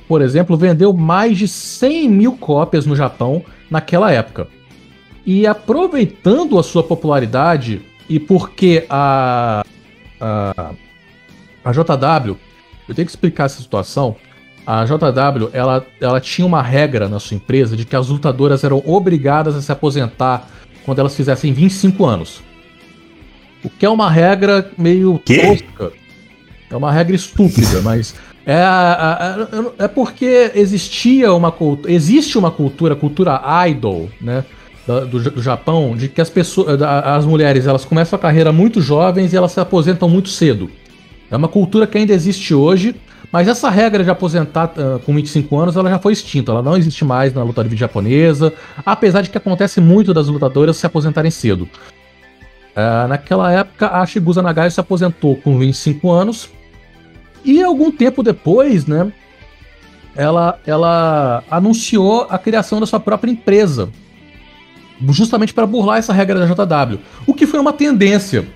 [0.07, 4.47] por exemplo, vendeu mais de 100 mil cópias no Japão naquela época.
[5.25, 9.65] E aproveitando a sua popularidade, e porque a,
[10.21, 10.73] a,
[11.65, 12.37] a JW,
[12.89, 14.17] eu tenho que explicar essa situação,
[14.67, 18.83] a JW, ela, ela tinha uma regra na sua empresa de que as lutadoras eram
[18.87, 20.49] obrigadas a se aposentar
[20.85, 22.41] quando elas fizessem 25 anos.
[23.65, 25.39] O que é uma regra meio que?
[25.39, 25.93] tosca.
[26.71, 28.15] É uma regra estúpida, mas
[28.47, 34.45] é, é, é porque existia uma cultura, existe uma cultura, cultura idol, né,
[34.87, 39.33] do, do, Japão, de que as pessoas, as mulheres, elas começam a carreira muito jovens
[39.33, 40.71] e elas se aposentam muito cedo.
[41.33, 42.95] É uma cultura que ainda existe hoje,
[43.33, 46.77] mas essa regra de aposentar uh, com 25 anos ela já foi extinta, ela não
[46.77, 48.53] existe mais na luta livre japonesa,
[48.85, 51.63] apesar de que acontece muito das lutadoras se aposentarem cedo.
[52.77, 56.51] Uh, naquela época, a Shigusa Nagai se aposentou com 25 anos,
[57.43, 59.11] e algum tempo depois, né,
[60.15, 63.89] ela, ela anunciou a criação da sua própria empresa,
[65.09, 68.47] justamente para burlar essa regra da JW, o que foi uma tendência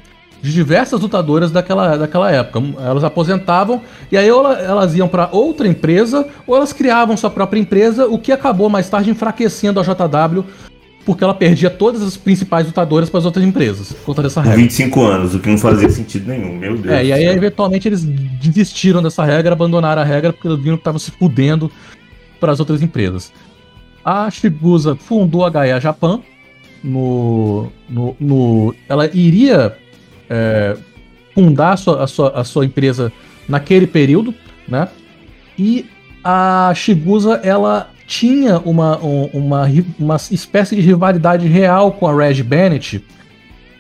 [0.47, 2.63] de diversas lutadoras daquela, daquela época.
[2.81, 7.59] Elas aposentavam e aí ou elas iam para outra empresa ou elas criavam sua própria
[7.59, 10.45] empresa, o que acabou mais tarde enfraquecendo a JW
[11.05, 14.59] porque ela perdia todas as principais lutadoras para as outras empresas por conta dessa regra.
[14.59, 16.95] 25 anos, o que não fazia sentido nenhum, meu Deus.
[16.95, 20.81] É, e aí eventualmente eles desistiram dessa regra, abandonaram a regra porque eles viram que
[20.81, 21.71] estavam se fudendo
[22.41, 23.33] para as outras empresas.
[24.05, 26.21] A Shibusa fundou a Gaia Japan
[26.83, 29.77] no, no, no ela iria
[30.29, 30.77] é,
[31.35, 33.13] fundar a sua, a, sua, a sua empresa
[33.49, 34.35] naquele período,
[34.69, 34.89] né?
[35.59, 35.87] E
[36.23, 39.67] a Shigusa, ela tinha uma, uma,
[39.99, 43.05] uma espécie de rivalidade real com a Red Bennett,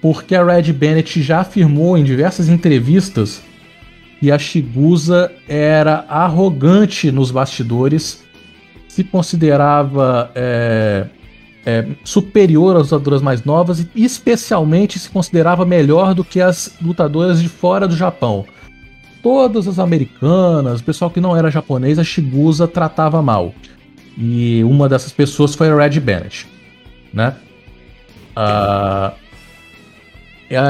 [0.01, 3.43] porque a Red Bennett já afirmou em diversas entrevistas
[4.21, 8.25] que a Shigusa era arrogante nos bastidores,
[8.89, 11.07] se considerava é,
[11.67, 17.43] é, superior às lutadoras mais novas e especialmente se considerava melhor do que as lutadoras
[17.43, 18.47] de fora do Japão.
[19.21, 23.53] Todas as americanas, o pessoal que não era japonês, a Shigusa tratava mal.
[24.17, 26.47] E uma dessas pessoas foi a Red Bennett,
[27.13, 27.35] né?
[28.37, 29.13] Uh,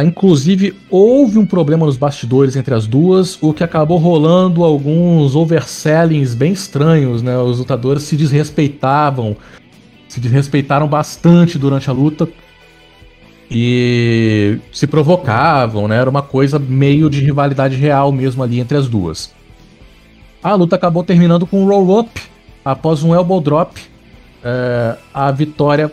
[0.03, 6.35] inclusive, houve um problema nos bastidores entre as duas, o que acabou rolando alguns oversellings
[6.35, 7.37] bem estranhos, né?
[7.37, 9.37] Os lutadores se desrespeitavam
[10.17, 12.27] se desrespeitaram bastante durante a luta
[13.51, 15.97] e se provocavam, né?
[15.97, 19.35] Era uma coisa meio de rivalidade real mesmo ali entre as duas.
[20.43, 22.11] A luta acabou terminando com um roll-up
[22.65, 23.79] após um elbow drop.
[24.43, 25.93] É, a vitória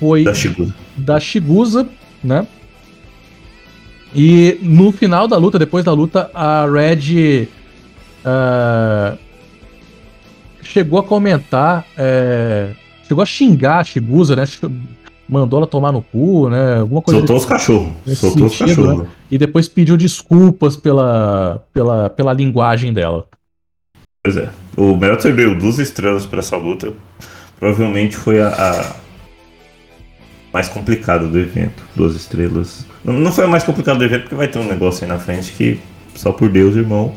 [0.00, 0.74] foi da Shigusa.
[0.96, 1.88] da Shigusa,
[2.24, 2.46] né?
[4.14, 7.48] E no final da luta, depois da luta, a Red
[8.24, 9.18] uh,
[10.62, 12.70] chegou a comentar é,
[13.12, 14.44] chegou a xingar a Shibusa, né?
[15.28, 16.80] Mandou ela tomar no cu, né?
[16.80, 17.20] Alguma coisa.
[17.20, 17.92] Soltou os cachorros.
[18.18, 19.02] Soltou sentido, os cachorros.
[19.04, 19.08] Né?
[19.30, 23.26] E depois pediu desculpas pela, pela, pela linguagem dela.
[24.22, 24.50] Pois é.
[24.76, 26.92] O Meltzer deu duas estrelas para essa luta.
[27.58, 28.96] Provavelmente foi a, a,
[30.52, 31.82] mais complicada do evento.
[31.94, 32.86] Duas estrelas.
[33.04, 35.18] Não, não foi a mais complicada do evento, porque vai ter um negócio aí na
[35.18, 35.80] frente que,
[36.14, 37.14] só por Deus, irmão.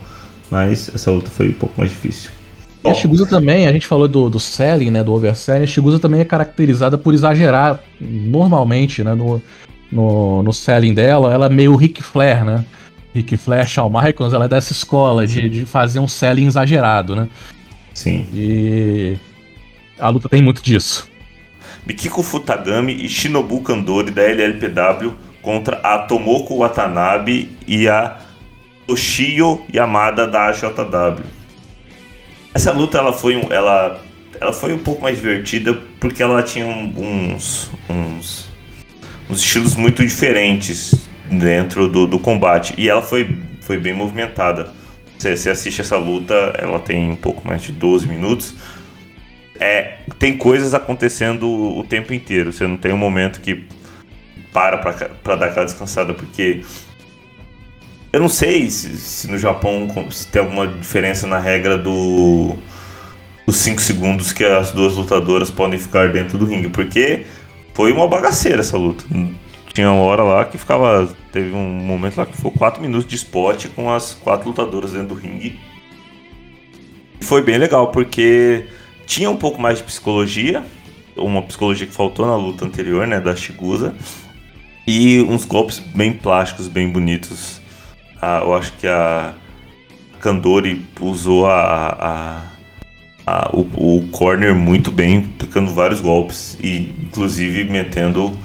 [0.49, 2.31] Mas essa luta foi um pouco mais difícil.
[2.85, 5.99] E a Shigusa também, a gente falou do, do selling, né, do overselling, a Shigusa
[5.99, 9.41] também é caracterizada por exagerar normalmente, né, no,
[9.91, 12.63] no, no selling dela, ela é meio Ric Flair, né,
[13.13, 17.27] Ric Flair, Shawn Michaels, ela é dessa escola de, de fazer um selling exagerado, né.
[17.93, 18.27] Sim.
[18.33, 19.17] E
[19.97, 21.09] a luta tem muito disso.
[21.85, 28.17] Mikiko Futagami e Shinobu Kandori da LLPW contra a Tomoko Watanabe e a
[28.87, 31.23] Toshio Yamada da JW.
[32.55, 34.01] Essa luta ela foi, ela,
[34.39, 38.49] ela foi um pouco mais divertida porque ela tinha uns, uns,
[39.29, 40.93] uns estilos muito diferentes
[41.29, 44.71] dentro do, do combate e ela foi, foi bem movimentada.
[45.17, 48.55] Você, você assiste essa luta, ela tem um pouco mais de 12 minutos.
[49.59, 52.53] É, tem coisas acontecendo o tempo inteiro.
[52.53, 53.65] Você não tem um momento que
[54.53, 56.63] para para dar aquela descansada, porque
[58.15, 62.55] eu não sei se, se, no Japão se tem alguma diferença na regra do
[63.45, 67.25] dos 5 segundos que as duas lutadoras podem ficar dentro do ringue, porque
[67.73, 69.03] foi uma bagaceira essa luta.
[69.73, 71.13] Tinha uma hora lá que ficava.
[71.33, 75.09] Teve um momento lá que foi 4 minutos de spot com as quatro lutadoras dentro
[75.09, 75.59] do ringue.
[77.19, 78.65] Foi bem legal, porque
[79.05, 80.63] tinha um pouco mais de psicologia,
[81.17, 83.93] uma psicologia que faltou na luta anterior, né, da Shigusa
[84.87, 87.64] e uns golpes bem plásticos, bem bonitos.
[88.21, 89.33] Ah, eu acho que a
[90.19, 92.41] Kandori usou a, a,
[93.27, 98.37] a o, o, corner muito bem, aplicando vários golpes e inclusive metendo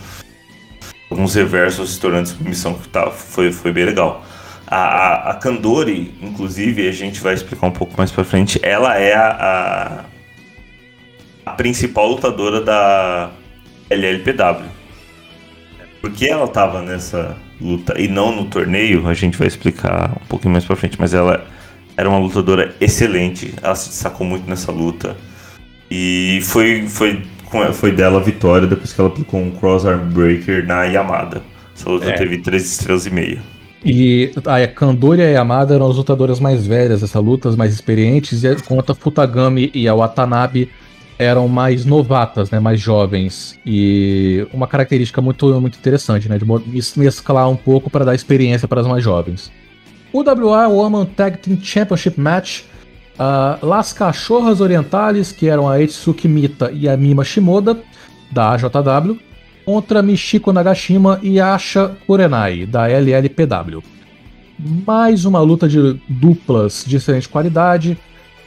[1.11, 4.25] alguns reversos tornando submissão que tá, foi, foi bem legal.
[4.67, 8.97] A, a, a Kandori, inclusive, a gente vai explicar um pouco mais pra frente, ela
[8.97, 10.05] é a,
[11.47, 13.31] a, a principal lutadora da
[13.89, 14.69] LLPW.
[16.01, 20.27] Por que ela estava nessa luta e não no torneio, a gente vai explicar um
[20.27, 21.47] pouquinho mais pra frente, mas ela
[21.97, 25.17] era uma lutadora excelente, ela se destacou muito nessa luta.
[25.91, 27.23] E foi, foi,
[27.75, 31.43] foi dela a vitória depois que ela aplicou um crossarm breaker na Yamada.
[31.77, 32.13] Essa luta é.
[32.13, 33.43] teve 3 estrelas e meia.
[33.85, 37.73] E a Kandori e a Yamada eram as lutadoras mais velhas dessa luta, as mais
[37.73, 40.71] experientes, e contra Futagami e a Watanabe
[41.21, 43.59] eram mais novatas, né, mais jovens.
[43.65, 46.47] E uma característica muito, muito interessante, né, de
[46.99, 49.53] mesclar um pouco para dar experiência para as mais jovens.
[50.15, 52.63] O WA Woman Tag Team Championship Match,
[53.19, 57.79] uh, Las Cachorras Orientales, que eram a Etsuki Mita e a Mima Shimoda,
[58.33, 59.19] da AJW,
[59.67, 63.83] contra Michiko Nagashima e Asha Kurenai, da LLPW.
[64.59, 67.99] Mais uma luta de duplas de excelente qualidade,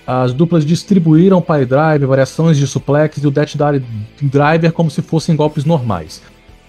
[0.06, 3.56] as duplas distribuíram o Pile Drive, variações de suplex e o Death
[4.22, 6.22] Driver como se fossem golpes normais.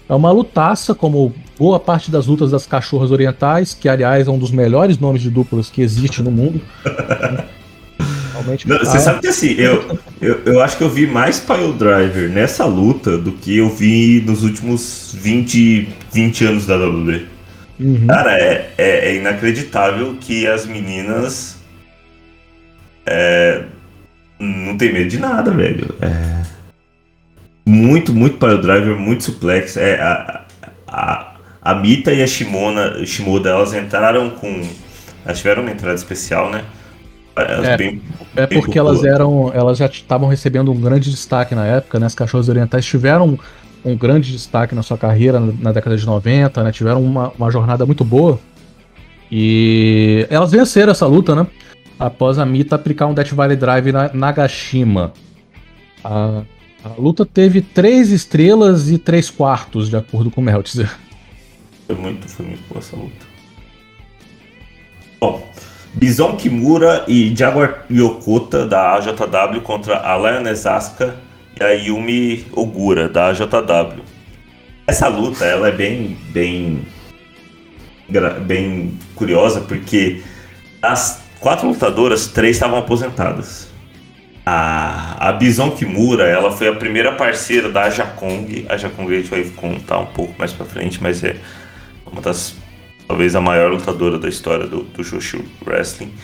[0.08, 4.38] É uma lutaça, como boa parte das lutas das cachorras orientais, que aliás é um
[4.38, 6.60] dos melhores nomes de duplas que existe no mundo.
[8.32, 11.72] Realmente, Não, você sabe que assim, eu, eu, eu acho que eu vi mais Pile
[11.72, 17.26] Driver nessa luta do que eu vi nos últimos 20, 20 anos da WWE.
[17.80, 18.06] Uhum.
[18.06, 21.53] Cara, é, é, é inacreditável que as meninas
[23.06, 23.64] é,
[24.38, 25.94] não tem medo de nada, velho.
[26.00, 26.42] É,
[27.66, 29.76] muito, muito para o driver, muito suplex.
[29.76, 30.44] É, a,
[30.86, 34.62] a, a Mita e a Shimona, Shimoda, elas entraram com.
[35.24, 36.64] Elas tiveram uma entrada especial, né?
[37.36, 38.00] É, bem,
[38.36, 39.50] é bem porque elas eram.
[39.52, 42.06] Elas já estavam recebendo um grande destaque na época, né?
[42.06, 43.38] As cachorros orientais tiveram
[43.84, 46.72] um grande destaque na sua carreira na década de 90, né?
[46.72, 48.38] Tiveram uma, uma jornada muito boa.
[49.30, 51.46] E elas venceram essa luta, né?
[52.04, 55.12] Após a Mita aplicar um Death Valley Drive na Nagashima.
[56.02, 56.42] A,
[56.84, 60.90] a luta teve 3 estrelas e 3 quartos, de acordo com o Meltzer.
[61.86, 63.26] Foi muito, foi muito boa essa luta.
[65.18, 65.48] Bom,
[65.94, 71.16] Bison Kimura e Jaguar Yokota da AJW contra a Lioness Asuka
[71.58, 74.02] e a Yumi Ogura da AJW.
[74.86, 76.84] Essa luta ela é bem, bem,
[78.46, 80.22] bem curiosa porque
[80.82, 83.68] as quatro lutadoras, três estavam aposentadas.
[84.46, 88.64] A, a Bison Kimura, ela foi a primeira parceira da Jakong.
[88.66, 91.36] A Jakong a gente vai contar um pouco mais pra frente, mas é
[92.10, 92.56] uma das,
[93.06, 96.14] talvez a maior lutadora da história do, do Shushu Wrestling.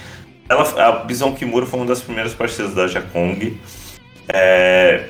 [0.49, 3.59] Ela, a Bison Kimura foi uma das primeiras parceiras da Jakong.
[4.27, 5.05] É,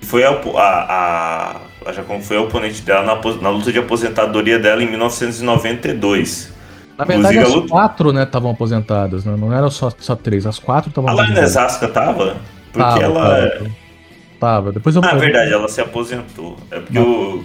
[0.00, 4.58] foi a, a, a, a Jakong foi a oponente dela na, na luta de aposentadoria
[4.58, 6.61] dela em 1992.
[6.98, 7.68] Na verdade, as luta...
[7.68, 9.34] quatro, né, estavam aposentadas, né?
[9.36, 11.56] Não eram só, só três, as quatro estavam aposentadas.
[11.56, 12.36] A Lasca tava?
[12.72, 13.20] Porque tava, ela.
[13.20, 13.70] Tava, é-
[14.38, 14.72] tava.
[14.72, 15.02] Depois eu.
[15.02, 16.56] Na ah, verdade, ela se aposentou.
[16.70, 17.44] É porque o.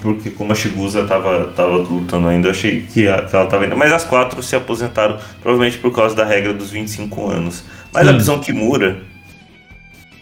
[0.00, 3.66] Porque como a Shigusa tava, tava lutando ainda, eu achei que, a, que ela tava
[3.66, 3.76] indo.
[3.76, 7.64] Mas as quatro se aposentaram, provavelmente por causa da regra dos 25 anos.
[7.92, 8.10] Mas Sim.
[8.10, 9.02] a Bison Kimura.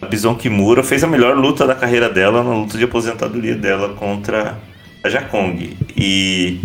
[0.01, 3.89] A Bison Kimura fez a melhor luta da carreira dela na luta de aposentadoria dela
[3.89, 4.57] contra
[5.03, 5.77] a Jakong.
[5.95, 6.59] E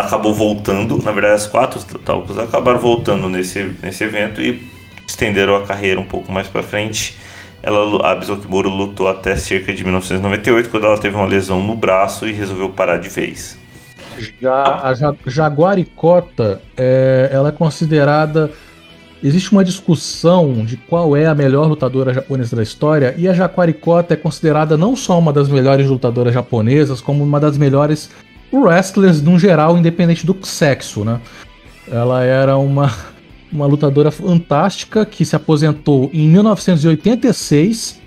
[0.00, 4.62] acabou voltando, na verdade as quatro talcos acabaram voltando nesse, nesse evento e
[5.06, 7.16] estenderam a carreira um pouco mais para frente.
[7.62, 11.74] Ela, a Bisoto Kimura lutou até cerca de 1998, quando ela teve uma lesão no
[11.74, 13.58] braço e resolveu parar de vez.
[14.40, 14.94] Já, a
[15.26, 18.50] Jaguaricota, é, ela é considerada.
[19.22, 24.14] Existe uma discussão de qual é a melhor lutadora japonesa da história, e a Jaguaricota
[24.14, 28.10] é considerada não só uma das melhores lutadoras japonesas, como uma das melhores
[28.52, 31.20] wrestlers no geral, independente do sexo, né?
[31.90, 32.92] Ela era uma,
[33.52, 38.00] uma lutadora fantástica que se aposentou em 1986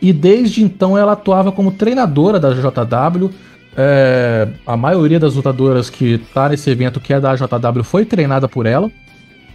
[0.00, 3.30] e desde então ela atuava como treinadora da JW.
[3.78, 8.48] É, a maioria das lutadoras que está nesse evento, que é da JW, foi treinada
[8.48, 8.90] por ela.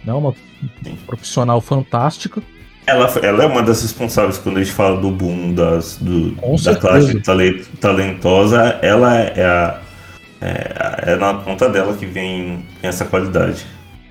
[0.04, 0.34] Né, uma
[1.06, 2.42] profissional fantástica.
[2.86, 6.74] Ela, ela é uma das responsáveis quando a gente fala do boom das, do, da
[6.74, 7.20] classe
[7.80, 8.78] talentosa.
[8.82, 9.80] Ela é a
[10.42, 13.64] é, é na conta dela que vem essa qualidade.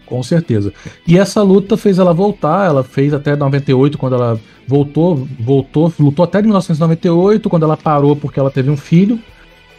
[0.05, 0.73] Com certeza.
[1.07, 6.25] E essa luta fez ela voltar, ela fez até 98, quando ela voltou, voltou, lutou
[6.25, 9.19] até 1998, quando ela parou porque ela teve um filho,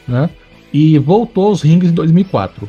[0.09, 0.31] né?
[0.73, 2.69] E voltou aos rings em 2004.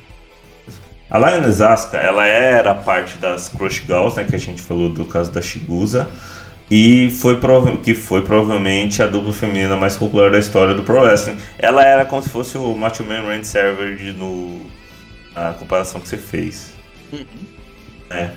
[1.10, 5.06] A Lioness Asuka, ela era parte das Crush Gals, né, que a gente falou do
[5.06, 6.10] caso da Shigusa,
[6.76, 7.40] e foi
[7.84, 11.38] que foi provavelmente a dupla feminina mais popular da história do Pro Wrestling.
[11.60, 14.60] Ela era como se fosse o Macho Man Randy Savage no
[15.36, 16.74] a comparação que você fez.
[17.12, 17.26] Uhum.
[18.10, 18.32] É.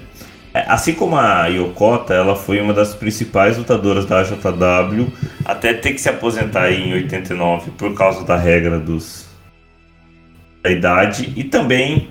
[0.53, 0.65] é.
[0.69, 5.11] Assim como a Yokota, ela foi uma das principais lutadoras da JW
[5.43, 9.25] até ter que se aposentar em 89 por causa da regra dos
[10.63, 12.11] da idade e também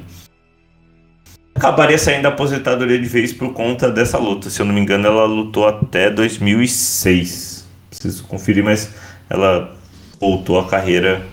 [1.55, 4.49] acabaria saindo da aposentadoria de vez por conta dessa luta.
[4.49, 7.65] Se eu não me engano, ela lutou até 2006.
[7.89, 8.91] Preciso conferir, mas
[9.29, 9.73] ela
[10.19, 11.25] voltou à carreira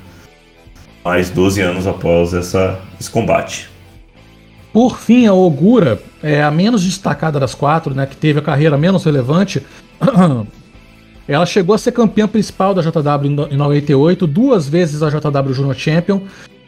[1.04, 3.68] mais 12 anos após essa, esse combate.
[4.72, 8.78] Por fim, a Ogura é a menos destacada das quatro, né, que teve a carreira
[8.78, 9.60] menos relevante.
[11.28, 15.74] Ela chegou a ser campeã principal da JW em 98, duas vezes a JW Junior
[15.74, 16.22] Champion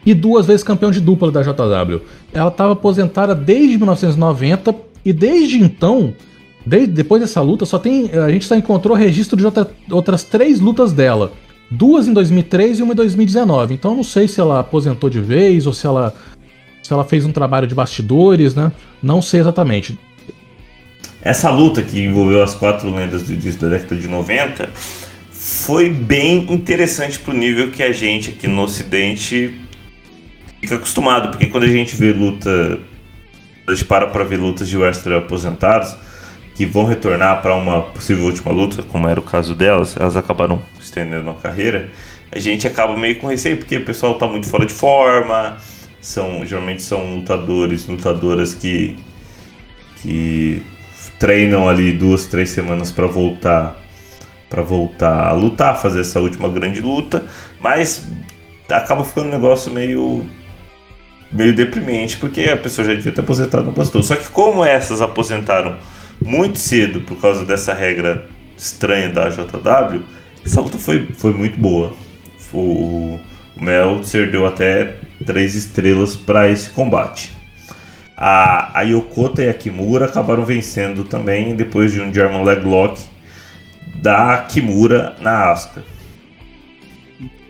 [0.04, 2.00] e duas vezes campeão de dupla da JW.
[2.32, 4.74] Ela estava aposentada desde 1990
[5.04, 6.14] e desde então,
[6.64, 10.60] desde, depois dessa luta, só tem a gente só encontrou registro de outra, outras três
[10.60, 11.32] lutas dela.
[11.70, 13.74] Duas em 2003 e uma em 2019.
[13.74, 16.14] Então não sei se ela aposentou de vez ou se ela
[16.82, 18.70] se ela fez um trabalho de bastidores, né?
[19.02, 19.98] Não sei exatamente.
[21.22, 24.68] Essa luta que envolveu as quatro lendas do início da década de 90
[25.30, 29.58] foi bem interessante pro nível que a gente aqui no ocidente
[30.64, 32.78] fica acostumado, porque quando a gente vê luta,
[33.66, 35.96] a gente para para ver lutas de wrestler aposentados
[36.54, 40.62] que vão retornar para uma possível última luta, como era o caso delas, elas acabaram
[40.80, 41.90] estendendo a carreira,
[42.30, 45.56] a gente acaba meio com receio, porque o pessoal está muito fora de forma,
[46.00, 48.96] são geralmente são lutadores, lutadoras que
[50.00, 50.62] que
[51.18, 53.82] treinam ali duas, três semanas para voltar
[54.48, 57.24] para voltar a lutar, fazer essa última grande luta,
[57.60, 58.06] mas
[58.68, 60.24] acaba ficando um negócio meio
[61.32, 64.02] meio deprimente, porque a pessoa já devia ter aposentado, não aposentou.
[64.02, 65.76] Só que como essas aposentaram
[66.22, 70.02] muito cedo por causa dessa regra estranha da JW,
[70.44, 71.92] essa luta foi, foi muito boa.
[72.52, 73.18] O,
[73.56, 74.96] o Meltzer deu até
[75.26, 77.32] três estrelas para esse combate.
[78.16, 83.00] A, a Yokota e a Kimura acabaram vencendo também depois de um German Leglock
[83.96, 85.82] da Kimura na Asuka.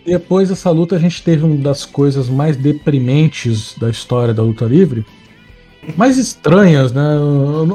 [0.05, 4.67] Depois dessa luta, a gente teve uma das coisas mais deprimentes da história da luta
[4.67, 5.05] livre.
[5.97, 7.03] Mais estranhas, né?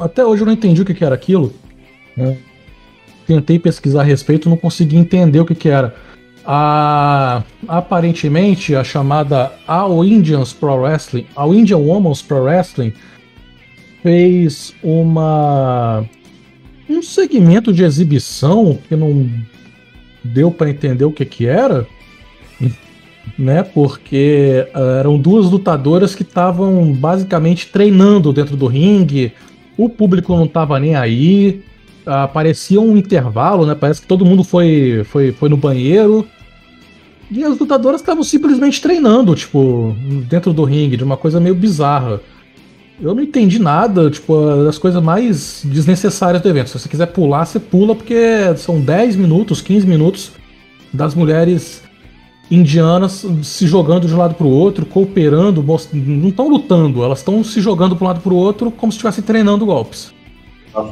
[0.02, 1.52] Até hoje eu não entendi o que, era aquilo.
[2.16, 2.38] Né?
[3.26, 5.96] Tentei pesquisar a respeito, não consegui entender o que, que era.
[6.46, 12.94] A, aparentemente, a chamada All Indians Pro Wrestling, All Indian Women's Pro Wrestling,
[14.02, 16.06] fez uma
[16.90, 19.30] um segmento de exibição que não
[20.24, 21.86] deu para entender o que, que era
[23.38, 23.64] né?
[23.64, 29.34] Porque uh, eram duas lutadoras que estavam basicamente treinando dentro do ringue,
[29.78, 31.64] o público não estava nem aí,
[32.06, 33.76] uh, parecia um intervalo, né?
[33.76, 36.28] Parece que todo mundo foi, foi, foi no banheiro.
[37.32, 39.96] E as lutadoras estavam simplesmente treinando, tipo,
[40.28, 42.20] dentro do ringue, de uma coisa meio bizarra.
[43.00, 44.36] Eu não entendi nada, tipo,
[44.66, 46.70] das coisas mais desnecessárias do evento.
[46.70, 48.18] Se você quiser pular, você pula, porque
[48.58, 50.32] são 10 minutos, 15 minutos
[50.92, 51.84] das mulheres
[52.50, 57.44] indianas se jogando de um lado para o outro, cooperando, não estão lutando, elas estão
[57.44, 60.14] se jogando para um lado para o outro como se estivessem treinando golpes.
[60.74, 60.84] Ah,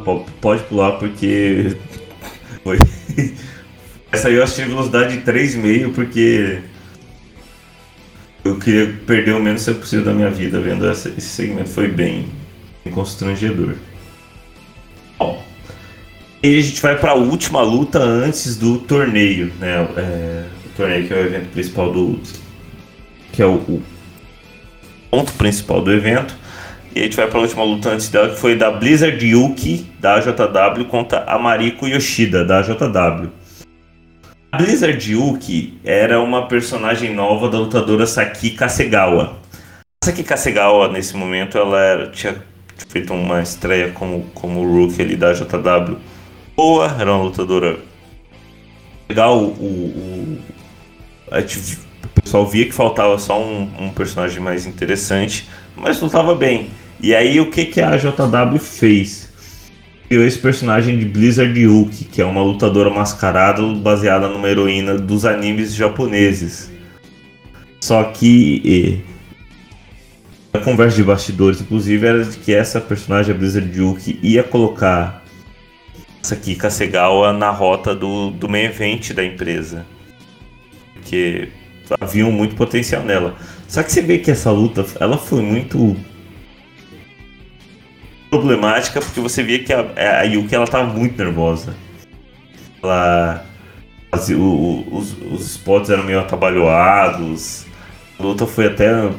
[0.42, 1.76] pode pular porque
[2.64, 2.78] foi.
[4.12, 6.62] Essa aí eu achei velocidade de 3,5 porque
[8.44, 11.70] eu queria perder o menos possível da minha vida vendo essa, esse segmento.
[11.70, 12.28] Foi bem,
[12.94, 13.76] constrangedor.
[15.20, 15.44] Bom,
[16.42, 19.88] E a gente vai para a última luta antes do torneio, né?
[19.98, 20.46] É,
[20.78, 22.20] torneio que é o evento principal do.
[23.32, 23.82] que é o, o
[25.12, 26.36] ponto principal do evento.
[26.96, 29.86] E a gente vai para a última luta antes dela, que foi da Blizzard Yuki,
[30.00, 33.30] da JW, contra a Mariko Yoshida, da JW.
[34.52, 39.38] A Blizzard Yuki era uma personagem nova da lutadora Saki Kasegawa.
[40.04, 42.36] Saki Kasegawa, nesse momento, ela era, tinha
[42.88, 45.98] feito uma estreia como, como rookie ali da JW
[46.58, 47.78] boa, era uma lutadora
[49.08, 49.38] legal.
[49.38, 50.40] O, o,
[51.32, 56.36] a gente, o pessoal via que faltava só um, um, personagem mais interessante, mas lutava
[56.36, 56.70] bem.
[57.00, 59.28] E aí o que, que a JW fez?
[60.08, 65.26] Criou esse personagem de Blizzard Yuki, que é uma lutadora mascarada baseada numa heroína dos
[65.26, 66.72] animes japoneses.
[67.82, 69.04] Só que
[70.54, 75.24] a conversa de bastidores, inclusive, era de que essa personagem, a Blizzard Yuki, ia colocar
[76.22, 79.86] Saki Kasegawa na rota do, do main event da empresa.
[81.08, 81.48] Porque
[82.02, 83.38] haviam muito potencial nela.
[83.66, 85.96] Só que você vê que essa luta, ela foi muito
[88.30, 91.74] problemática porque você via que a, a Yuki ela tava muito nervosa.
[92.84, 93.46] Ela
[94.32, 97.66] o, os, os spots eram meio atabalhoados.
[98.20, 99.10] A luta foi até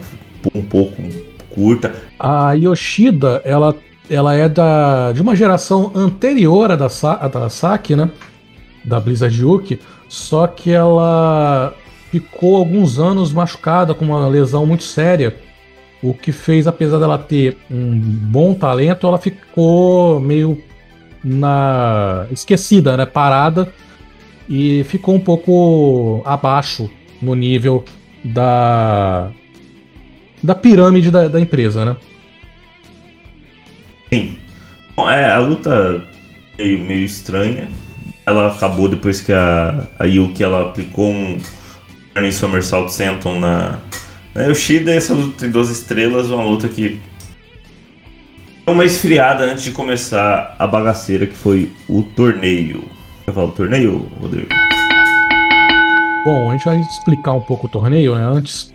[0.54, 1.02] um pouco
[1.48, 1.94] curta.
[2.18, 3.74] A Yoshida, ela
[4.10, 6.88] ela é da, de uma geração anterior à da,
[7.28, 8.10] da Saki, né?
[8.84, 9.78] Da Blizzard Yuki,
[10.08, 11.74] só que ela
[12.10, 15.36] ficou alguns anos machucada com uma lesão muito séria,
[16.02, 20.62] o que fez, apesar dela ter um bom talento, ela ficou meio
[21.22, 23.04] na esquecida, né?
[23.04, 23.72] Parada
[24.48, 26.90] e ficou um pouco abaixo
[27.20, 27.84] no nível
[28.24, 29.30] da
[30.42, 31.96] da pirâmide da, da empresa, né?
[34.08, 34.38] Sim.
[34.96, 36.02] Bom, é, a luta
[36.56, 37.68] meio, meio estranha.
[38.28, 41.38] Ela acabou depois que a, a Yuki ela aplicou um
[42.12, 43.78] Turning Somersault Senton na,
[44.34, 44.94] na Yoshida.
[44.94, 47.00] Essa luta tem duas estrelas, uma luta que
[48.66, 52.84] uma esfriada antes de começar a bagaceira que foi o torneio.
[53.24, 54.48] Quer falar o torneio, Rodrigo?
[56.24, 58.24] Bom, a gente vai explicar um pouco o torneio, né?
[58.24, 58.74] Antes,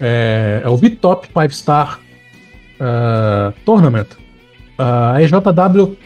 [0.00, 2.00] é, é o V-Top 5 Star
[2.80, 4.08] uh, Tournament
[4.78, 5.96] a EJW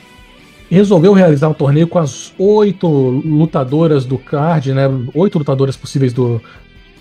[0.75, 4.85] resolveu realizar um torneio com as oito lutadoras do card, né?
[5.15, 6.41] Oito lutadoras possíveis do,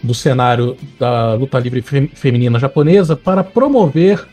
[0.03, 4.28] do cenário da luta livre feminina japonesa para promover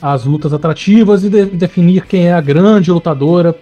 [0.00, 3.54] as lutas atrativas e de definir quem é a grande lutadora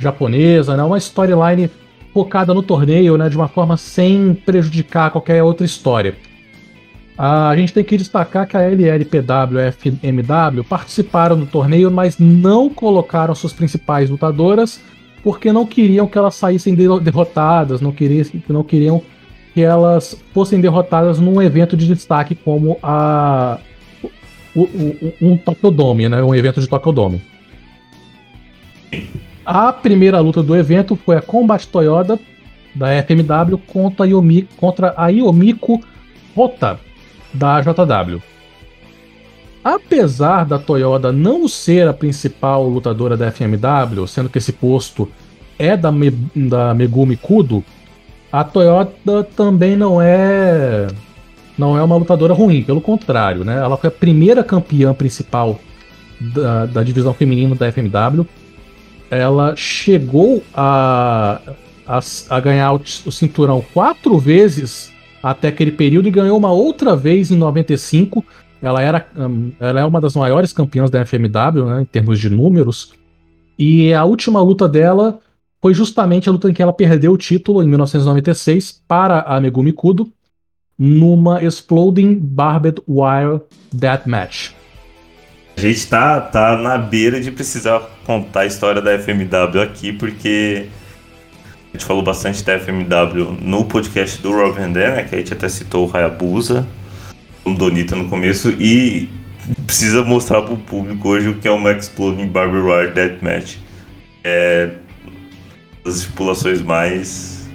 [0.00, 0.82] japonesa, né?
[0.82, 1.70] Uma storyline
[2.12, 3.28] focada no torneio, né?
[3.28, 6.16] De uma forma sem prejudicar qualquer outra história.
[7.18, 12.18] A gente tem que destacar que a LLPW e a FMW participaram do torneio, mas
[12.18, 14.80] não colocaram suas principais lutadoras
[15.22, 19.02] porque não queriam que elas saíssem derrotadas, não queriam, não queriam
[19.54, 23.58] que elas fossem derrotadas num evento de destaque como a
[24.54, 26.22] o, o, um Tokyo Dome, né?
[26.22, 27.22] Um evento de Tokyo Dome.
[29.44, 32.18] A primeira luta do evento foi a Combat Toyota
[32.74, 35.80] da FMW contra a, Yomi, contra a Yomiko
[36.34, 36.78] Rota
[37.36, 38.20] da JW.
[39.62, 45.10] Apesar da Toyota não ser a principal lutadora da FMW, sendo que esse posto
[45.58, 47.64] é da, Me da Megumi Kudo,
[48.30, 50.86] a Toyota também não é
[51.58, 53.56] não é uma lutadora ruim, pelo contrário, né?
[53.56, 55.58] Ela foi a primeira campeã principal
[56.20, 58.26] da, da divisão feminina da FMW.
[59.10, 61.40] Ela chegou a,
[61.86, 62.76] a, a ganhar o,
[63.06, 64.92] o cinturão quatro vezes
[65.30, 68.24] até aquele período e ganhou uma outra vez em 95.
[68.62, 72.30] Ela, era, hum, ela é uma das maiores campeãs da FMW, né, em termos de
[72.30, 72.92] números.
[73.58, 75.18] E a última luta dela
[75.60, 79.72] foi justamente a luta em que ela perdeu o título em 1996 para a Megumi
[79.72, 80.08] Kudo
[80.78, 83.40] numa Exploding Barbed Wire
[83.72, 84.52] Deathmatch.
[85.56, 90.66] A gente tá, tá na beira de precisar contar a história da FMW aqui, porque
[91.76, 95.04] gente falou bastante da FMW no podcast do Rob Van né?
[95.04, 96.66] Que a gente até citou o Hayabusa,
[97.44, 99.10] o Donita no começo, e
[99.66, 103.58] precisa mostrar pro público hoje o que é uma Exploding Barbie Wire Deathmatch.
[104.24, 104.70] É
[105.84, 107.48] as estipulações mais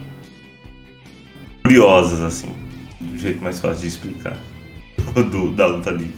[1.64, 2.54] curiosas, assim.
[3.02, 4.38] Do jeito mais fácil de explicar.
[5.16, 6.14] Do, da luta livre.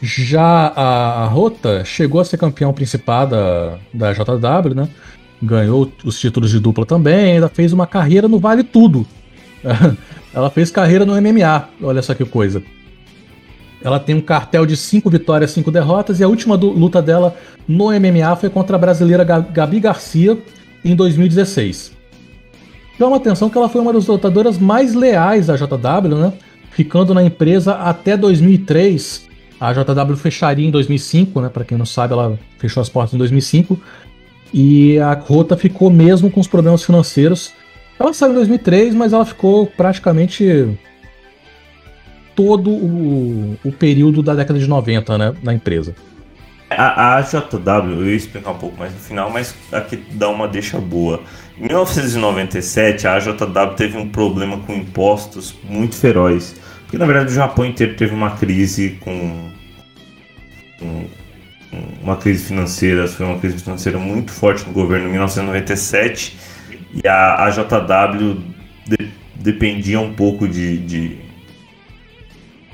[0.00, 4.88] Já a Rota chegou a ser campeão principal da, da JW, né?
[5.42, 9.06] Ganhou os títulos de dupla também, ainda fez uma carreira no Vale Tudo.
[10.34, 12.62] Ela fez carreira no MMA, olha só que coisa.
[13.82, 17.36] Ela tem um cartel de cinco vitórias, cinco derrotas, e a última luta dela
[17.66, 20.36] no MMA foi contra a brasileira Gabi Garcia
[20.84, 21.92] em 2016.
[22.96, 26.32] Chama atenção que ela foi uma das lutadoras mais leais da JW, né?
[26.70, 29.28] Ficando na empresa até 2003.
[29.60, 31.48] A JW fecharia em 2005, né?
[31.48, 33.80] Para quem não sabe, ela fechou as portas em 2005.
[34.52, 37.52] E a Rota ficou mesmo com os problemas financeiros.
[37.98, 40.78] Ela saiu em 2003, mas ela ficou praticamente
[42.34, 45.94] todo o, o período da década de 90 né, na empresa.
[46.70, 50.46] A, a JW, eu ia explicar um pouco mais no final, mas aqui dá uma
[50.46, 51.22] deixa boa.
[51.58, 56.54] Em 1997, a JW teve um problema com impostos muito feroz.
[56.82, 59.50] Porque na verdade o Japão inteiro teve uma crise com,
[60.78, 61.06] com
[62.02, 66.36] uma crise financeira, foi uma crise financeira muito forte no governo em 1997
[66.94, 68.40] e a, a JW
[68.86, 71.28] de, dependia um pouco de, de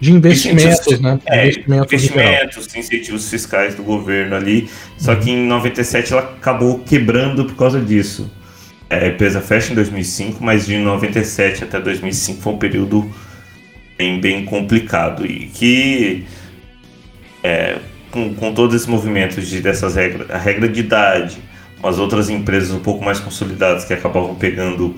[0.00, 1.18] de investimentos, né?
[1.24, 4.68] É, investimentos, investimentos incentivos fiscais do governo ali.
[4.98, 8.30] Só que em 97 ela acabou quebrando por causa disso.
[8.90, 13.10] É, a empresa fecha em 2005, mas de 97 até 2005 foi um período
[13.96, 16.26] bem, bem complicado e que
[17.42, 17.78] é,
[18.14, 21.42] com, com todos esses movimentos de, dessas regras, a regra de idade,
[21.80, 24.94] umas outras empresas um pouco mais consolidadas que acabavam pegando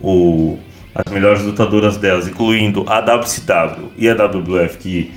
[0.00, 0.58] o
[0.94, 5.12] as melhores lutadoras delas, incluindo a WCW e a WWF, que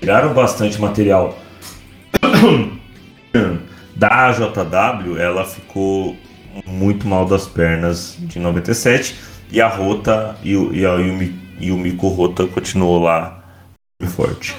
[0.00, 1.38] tiraram bastante material
[3.94, 6.16] da JW, ela ficou
[6.66, 9.16] muito mal das pernas de 97
[9.52, 13.44] e a Rota e, e a Yumi, Yumiko Rota continuou lá
[14.06, 14.56] forte.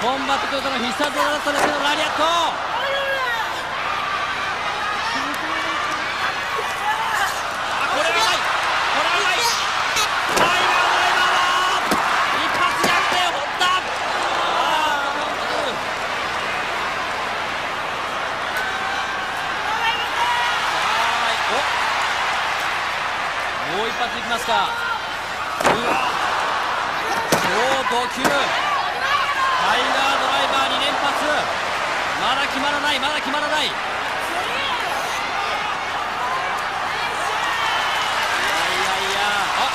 [0.00, 0.46] コンバット。
[0.46, 2.22] 強の必殺技だったんラリアット
[12.38, 12.86] 一発
[13.38, 13.66] った。
[23.76, 24.70] もう一発いきますか。
[25.64, 25.98] うわ
[27.32, 27.38] 超
[27.90, 28.22] ド級
[29.68, 31.12] タイガードライバー2連発。
[32.24, 33.68] まだ決まらないまだ決まらない。
[33.68, 33.76] ライ
[38.80, 39.28] やいや。
[39.60, 39.68] あ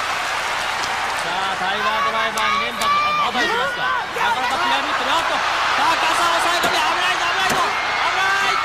[1.21, 2.89] さあタイガードライバー2連発。
[2.89, 3.85] あまだいきますか。
[4.17, 5.37] なかなかピラミッドなんと。
[5.37, 8.57] 高さを抑え込み危ないぞ危ないぞ危ない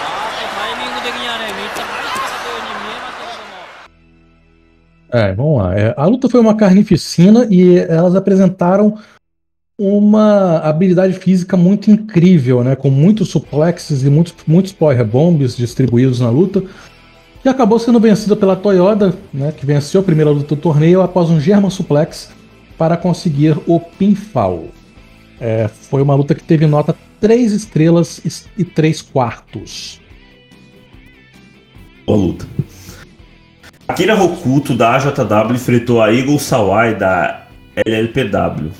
[0.00, 2.25] あタイミング的にはね3つ入った。
[5.12, 5.78] É, vamos lá.
[5.78, 8.98] É, a luta foi uma carnificina e elas apresentaram
[9.78, 12.74] uma habilidade física muito incrível, né?
[12.74, 16.62] Com muitos suplexes e muitos, muitos power bombs distribuídos na luta.
[17.42, 19.52] Que acabou sendo vencida pela Toyota, né?
[19.52, 22.30] Que venceu a primeira luta do torneio após um German suplex
[22.76, 24.68] para conseguir o pinfall.
[25.40, 30.00] É, foi uma luta que teve nota 3 estrelas e 3 quartos.
[32.06, 32.46] Boa luta.
[33.88, 38.70] Akira Hokuto da AJW enfrentou a Eagle Sawai da LLPW.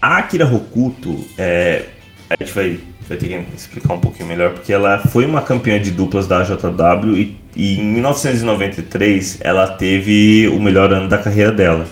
[0.00, 1.84] A Akira Hokuto, é,
[2.28, 5.80] a gente vai, vai, ter que explicar um pouquinho melhor, porque ela foi uma campeã
[5.80, 11.52] de duplas da AJW e, e em 1993 ela teve o melhor ano da carreira
[11.52, 11.86] dela.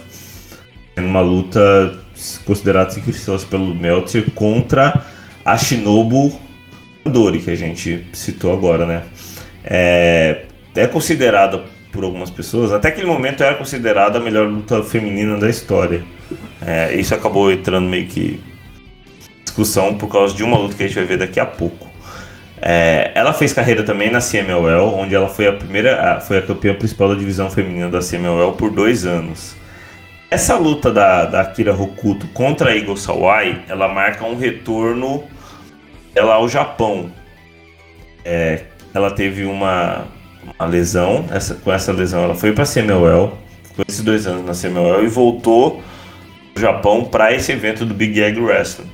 [0.97, 1.97] Uma luta
[2.45, 5.05] considerada silenciosa pelo Meltzer contra
[5.45, 6.39] a Shinobu
[7.05, 9.03] Dori, que a gente citou agora, né?
[9.65, 10.43] É,
[10.75, 15.49] é considerada por algumas pessoas, até aquele momento era considerada a melhor luta feminina da
[15.49, 16.05] história.
[16.65, 18.41] É, isso acabou entrando meio que
[19.45, 21.89] discussão por causa de uma luta que a gente vai ver daqui a pouco.
[22.63, 26.75] É, ela fez carreira também na CMLL, onde ela foi a primeira, foi a campeã
[26.75, 29.57] principal da divisão feminina da CMLL por dois anos.
[30.31, 35.25] Essa luta da, da Akira Hokuto contra a Eagle Sawai, ela marca um retorno
[36.15, 37.11] ela ao Japão.
[38.25, 40.05] É, ela teve uma
[40.45, 41.25] uma lesão.
[41.31, 43.33] Essa, com essa lesão, ela foi para a CMLL,
[43.65, 45.83] ficou esses dois anos na CMLL e voltou
[46.55, 48.89] do Japão para esse evento do Big Egg Wrestling.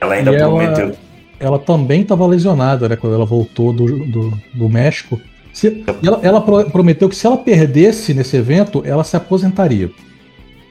[0.00, 0.84] Ela ainda e prometeu.
[0.86, 0.96] Ela,
[1.38, 2.96] ela também estava lesionada, né?
[2.96, 5.20] Quando ela voltou do, do, do México.
[5.52, 9.90] Se, ela, ela prometeu que se ela perdesse nesse evento, ela se aposentaria.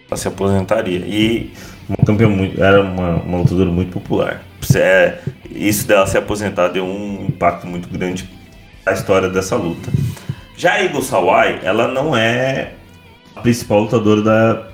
[0.10, 1.00] Ela se aposentaria.
[1.00, 1.52] E
[1.88, 4.44] uma campeã muito, era uma, uma lutadora muito popular.
[4.76, 5.20] É,
[5.50, 8.30] isso dela se aposentar deu um impacto muito grande
[8.90, 9.92] a história dessa luta.
[10.58, 12.74] Já a Eagle Sawai, ela não é
[13.36, 14.68] a principal lutadora da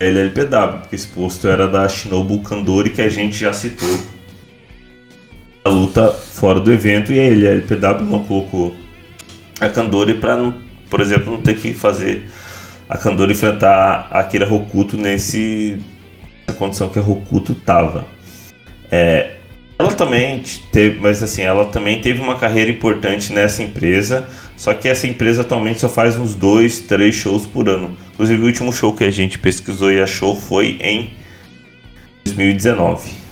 [0.00, 3.98] LLPW, porque esse posto era da Shinobu Kandori, que a gente já citou.
[5.64, 8.74] A luta fora do evento e a LLPW não colocou
[9.60, 10.52] a Kandori para,
[10.90, 12.28] por exemplo, não ter que fazer
[12.88, 15.80] a Kandori enfrentar a Akira Hokuto nesse
[16.46, 18.06] nessa condição que a Hokuto tava.
[18.90, 19.36] É,
[19.78, 24.88] ela também teve, mas assim, ela também teve uma carreira importante nessa empresa, só que
[24.88, 27.96] essa empresa atualmente só faz uns dois, três shows por ano.
[28.12, 31.10] Inclusive o último show que a gente pesquisou e achou foi em
[32.24, 33.23] 2019.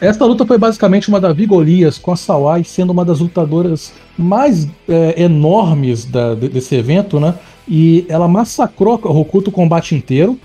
[0.00, 4.68] Esta luta foi basicamente uma Davi Golias, com a Sawai sendo uma das lutadoras mais
[4.88, 7.34] é, enormes da, desse evento, né?
[7.66, 10.38] E ela massacrou o Hokuto o combate inteiro.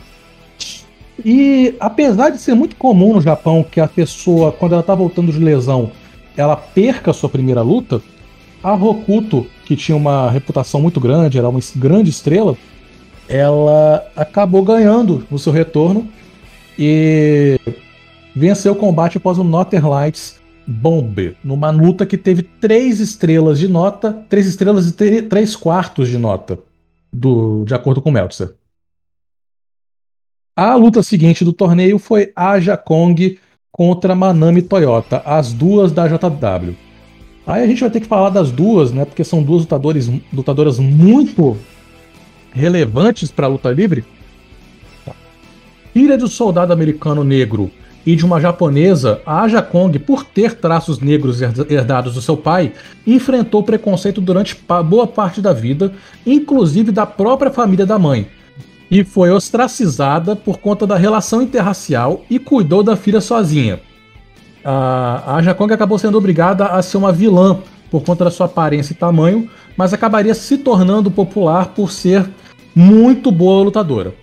[1.24, 5.32] E apesar de ser muito comum no Japão que a pessoa, quando ela tá voltando
[5.32, 5.92] de lesão,
[6.38, 8.02] ela perca a sua primeira luta,
[8.64, 12.58] a Hokuto, que tinha uma reputação muito grande, era uma grande estrela,
[13.28, 16.08] ela acabou ganhando no seu retorno
[16.78, 17.60] e
[18.36, 23.68] venceu o combate após o Northern Lights Bomb, numa luta que teve três estrelas de
[23.68, 26.60] nota, três estrelas e três quartos de nota,
[27.12, 28.56] do, de acordo com Meltzer.
[30.56, 33.40] A luta seguinte do torneio foi Aja Kong
[33.72, 36.76] contra Manami Toyota, as duas da JW.
[37.48, 39.06] Aí a gente vai ter que falar das duas, né?
[39.06, 41.58] Porque são duas lutadores, lutadoras muito
[42.52, 44.06] relevantes para a luta livre.
[45.94, 47.70] Filha de um soldado americano negro
[48.06, 52.74] e de uma japonesa, a Aja Kong, por ter traços negros herdados do seu pai,
[53.06, 55.94] enfrentou preconceito durante boa parte da vida,
[56.26, 58.28] inclusive da própria família da mãe,
[58.90, 63.80] e foi ostracizada por conta da relação interracial e cuidou da filha sozinha.
[64.64, 68.94] A Aja Kong acabou sendo obrigada a ser uma vilã por conta da sua aparência
[68.94, 72.28] e tamanho, mas acabaria se tornando popular por ser
[72.74, 74.14] muito boa lutadora.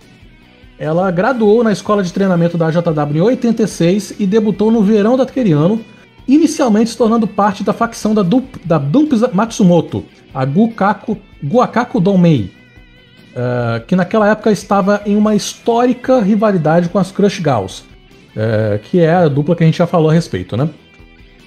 [0.79, 5.51] Ela graduou na escola de treinamento da JW em 86 e debutou no verão daquele
[5.51, 5.81] ano,
[6.25, 12.49] inicialmente se tornando parte da facção da, Dump, da Dumps Matsumoto, a Gukaku, Guakaku Donmei,
[13.31, 19.01] uh, que naquela época estava em uma histórica rivalidade com as Crush Gals, uh, que
[19.01, 20.63] é a dupla que a gente já falou a respeito, né?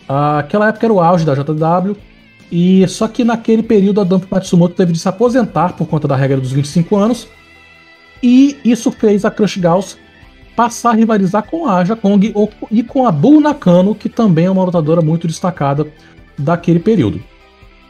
[0.07, 1.97] Uh, aquela época era o auge da JW,
[2.51, 6.17] e só que naquele período a Dump Matsumoto teve de se aposentar por conta da
[6.17, 7.29] regra dos 25 anos,
[8.23, 9.99] e isso fez a Crush Gauss
[10.55, 12.33] passar a rivalizar com a Aja Kong
[12.71, 15.87] e com a Bull Nakano, que também é uma lutadora muito destacada
[16.39, 17.21] daquele período.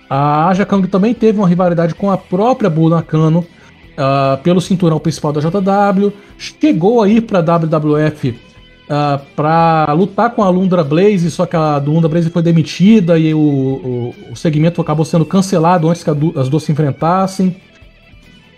[0.08, 4.98] A Aja Kong também teve uma rivalidade com a própria Bull Nakano uh, pelo cinturão
[4.98, 10.84] principal da JW, chegou a ir para a WWF uh, para lutar com a Lundra
[10.84, 15.24] Blaze, só que a Lundra Blaze foi demitida e o, o, o segmento acabou sendo
[15.24, 17.56] cancelado antes que as duas se enfrentassem.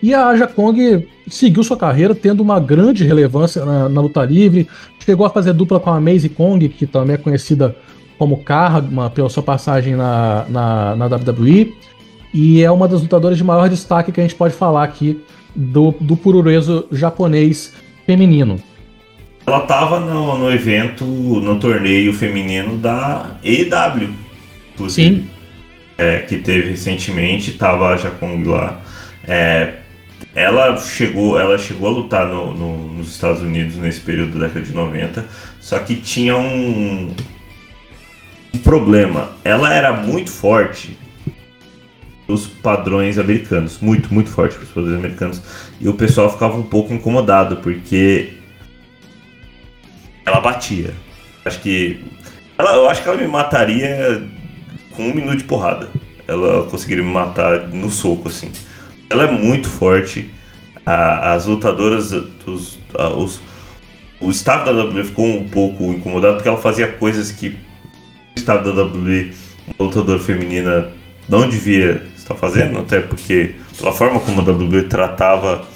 [0.05, 4.67] E a Aja Kong seguiu sua carreira tendo uma grande relevância na, na luta livre.
[5.03, 7.75] Chegou a fazer dupla com a Maisie Kong, que também é conhecida
[8.19, 11.73] como Karma pela sua passagem na, na, na, WWE.
[12.31, 15.19] E é uma das lutadoras de maior destaque que a gente pode falar aqui
[15.55, 17.73] do, do purureso japonês
[18.05, 18.61] feminino.
[19.47, 24.09] Ela estava no, no evento, no torneio feminino da EW,
[24.87, 25.27] Sim.
[25.97, 28.79] É, que teve recentemente, tava a Jakong lá.
[29.27, 29.77] É,
[30.35, 34.65] ela chegou, ela chegou a lutar no, no, nos Estados Unidos nesse período da década
[34.65, 35.25] de 90,
[35.61, 37.15] só que tinha um,
[38.53, 39.29] um problema.
[39.45, 40.97] Ela era muito forte
[42.27, 45.41] os padrões americanos, muito, muito forte os padrões americanos,
[45.79, 48.33] e o pessoal ficava um pouco incomodado porque
[50.25, 50.93] ela batia.
[51.45, 52.03] Acho que
[52.57, 54.21] ela, eu acho que ela me mataria
[54.91, 55.89] com um minuto de porrada.
[56.27, 58.51] Ela conseguiria me matar no soco assim.
[59.09, 60.29] Ela é muito forte.
[60.85, 63.41] A, as lutadoras, dos, a, os,
[64.19, 67.55] o staff da WWE ficou um pouco incomodado porque ela fazia coisas que o
[68.35, 69.33] staff da WWE,
[69.77, 70.91] uma lutadora feminina,
[71.27, 75.67] não devia estar fazendo, até porque pela forma como a WWE tratava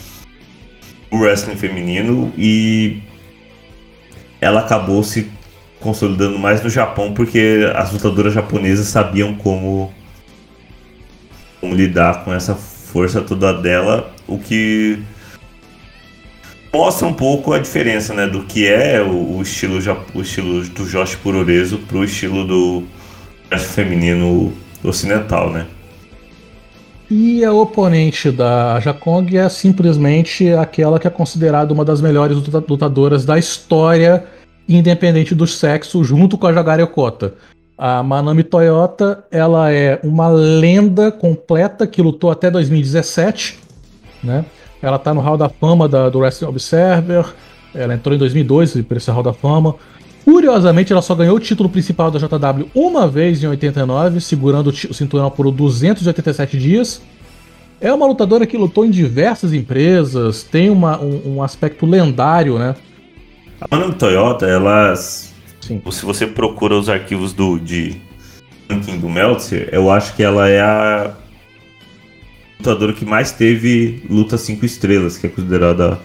[1.11, 3.01] o wrestling feminino e
[4.39, 5.29] ela acabou se
[5.79, 9.93] consolidando mais no Japão porque as lutadoras japonesas sabiam como,
[11.59, 12.55] como lidar com essa
[12.91, 14.99] força toda dela, o que
[16.73, 19.79] mostra um pouco a diferença, né, do que é o, o estilo
[20.13, 22.83] o estilo do Josh Puroreso pro estilo do
[23.57, 25.65] feminino ocidental, né?
[27.11, 33.25] E a oponente da Jakong é simplesmente aquela que é considerada uma das melhores lutadoras
[33.25, 34.25] da história
[34.67, 37.33] independente do sexo, junto com a Jagari Okota.
[37.79, 43.57] A Manami Toyota, ela é uma lenda completa que lutou até 2017,
[44.21, 44.43] né?
[44.81, 47.25] Ela tá no Hall da Fama da, do Wrestling Observer,
[47.73, 49.75] ela entrou em 2002 para esse Hall da Fama.
[50.25, 54.93] Curiosamente, ela só ganhou o título principal da JW uma vez em 89, segurando o
[54.93, 57.01] cinturão por 287 dias.
[57.79, 62.75] É uma lutadora que lutou em diversas empresas, tem uma, um, um aspecto lendário, né?
[63.61, 65.28] A Manami Toyota, elas
[65.69, 65.79] Sim.
[65.91, 67.95] Se você procura os arquivos do, de
[68.67, 71.13] ranking do Meltzer, eu acho que ela é a
[72.57, 75.99] lutadora que mais teve luta 5 estrelas, que é considerada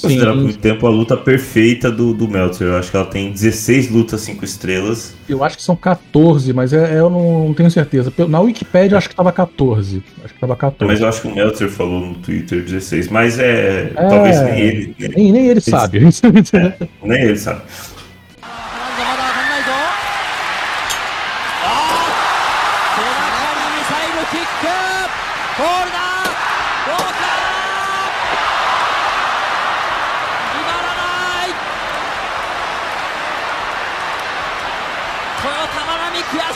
[0.00, 2.68] considerada por muito tempo a luta perfeita do, do Meltzer.
[2.68, 5.14] Eu acho que ela tem 16 lutas 5 estrelas.
[5.28, 8.10] Eu acho que são 14, mas é, é, eu não, não, tenho certeza.
[8.28, 10.02] Na Wikipedia eu acho que tava 14.
[10.24, 10.90] Acho que tava 14.
[10.90, 13.92] Mas eu acho que o Meltzer falou no Twitter 16, mas é.
[13.94, 14.96] é talvez nem ele.
[14.98, 15.08] Né?
[15.14, 16.00] Nem, nem ele sabe.
[16.54, 17.60] É, nem ele sabe.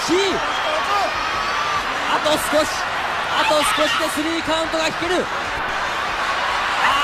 [0.07, 0.15] 少
[2.63, 2.71] し
[3.35, 5.19] あと少しでスリーカウントが引ける。
[5.19, 5.27] あ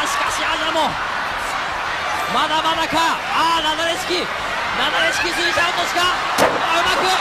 [0.05, 0.87] あしかしアジャも
[2.33, 3.19] まだまだか。
[3.35, 4.23] ああナダレ式
[4.79, 6.15] ナダレ式スリーカウントしかあ
[6.79, 7.19] うまくあ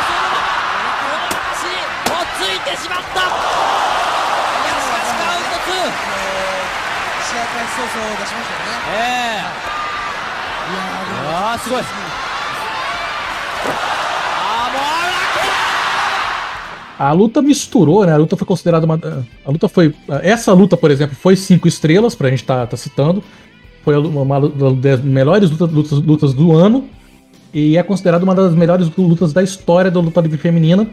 [0.00, 0.56] あそのまま
[0.96, 1.76] この足に
[2.08, 3.20] もついてしまった。
[3.20, 3.36] い
[4.64, 5.92] やしかしカウント2
[7.20, 8.80] 試合開始早々出しましたよね。
[8.88, 9.52] ええ。
[10.72, 11.36] ー、い。
[11.36, 11.84] やーすごい
[17.02, 18.12] A luta misturou, né?
[18.12, 18.94] A luta foi considerada uma.
[19.44, 19.92] A luta foi.
[20.22, 23.24] Essa luta, por exemplo, foi cinco estrelas, pra gente tá, tá citando.
[23.82, 26.84] Foi uma das melhores lutas, lutas, lutas do ano.
[27.52, 30.86] E é considerada uma das melhores lutas da história da luta livre feminina.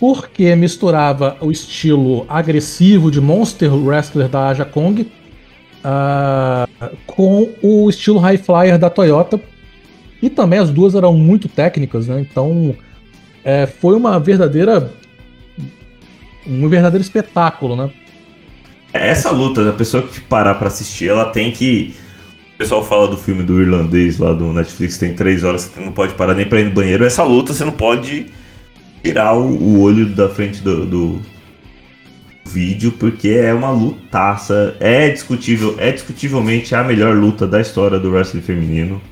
[0.00, 8.18] Porque misturava o estilo agressivo de Monster Wrestler da Aja Kong uh, com o estilo
[8.18, 9.40] High Flyer da Toyota.
[10.20, 12.20] E também as duas eram muito técnicas, né?
[12.28, 12.74] Então
[13.44, 14.90] é, foi uma verdadeira
[16.46, 17.90] um verdadeiro espetáculo, né?
[18.92, 21.94] Essa luta, a pessoa que parar para assistir, ela tem que.
[22.54, 25.90] O pessoal fala do filme do irlandês lá do Netflix, tem três horas, você não
[25.90, 27.04] pode parar nem pra ir no banheiro.
[27.04, 28.26] Essa luta você não pode
[29.02, 31.22] tirar o, olho da frente do, do,
[32.44, 34.76] vídeo, porque é uma lutaça.
[34.78, 39.02] É discutível, é discutivelmente a melhor luta da história do wrestling feminino.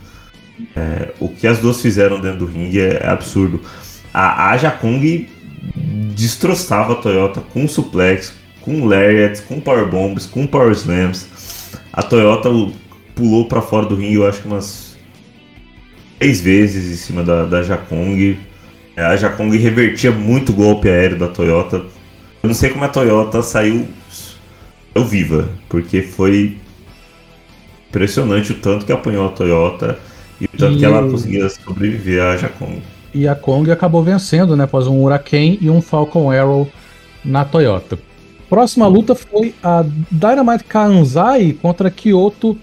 [0.76, 3.60] É, o que as duas fizeram dentro do ringue é, é absurdo.
[4.14, 5.28] A Aja Kong
[5.92, 8.32] destroçava a Toyota com suplex,
[8.62, 11.26] com lariats, com power bombs, com power slams.
[11.92, 12.48] A Toyota
[13.14, 14.96] pulou para fora do ringue, eu acho que umas
[16.18, 18.38] três vezes em cima da, da Jakong.
[18.96, 21.84] É, a Jakong revertia muito o golpe aéreo da Toyota.
[22.42, 23.86] Eu não sei como a Toyota saiu,
[24.94, 26.58] eu viva, porque foi
[27.88, 29.98] impressionante o tanto que apanhou a Toyota
[30.40, 30.78] e o tanto e...
[30.78, 32.82] que ela conseguia sobreviver à Jakong
[33.14, 36.68] e a Kong acabou vencendo, né, após um Huracan e um Falcon Arrow
[37.24, 37.98] na Toyota.
[38.48, 42.58] Próxima luta foi a Dynamite Kanzai contra Kyoto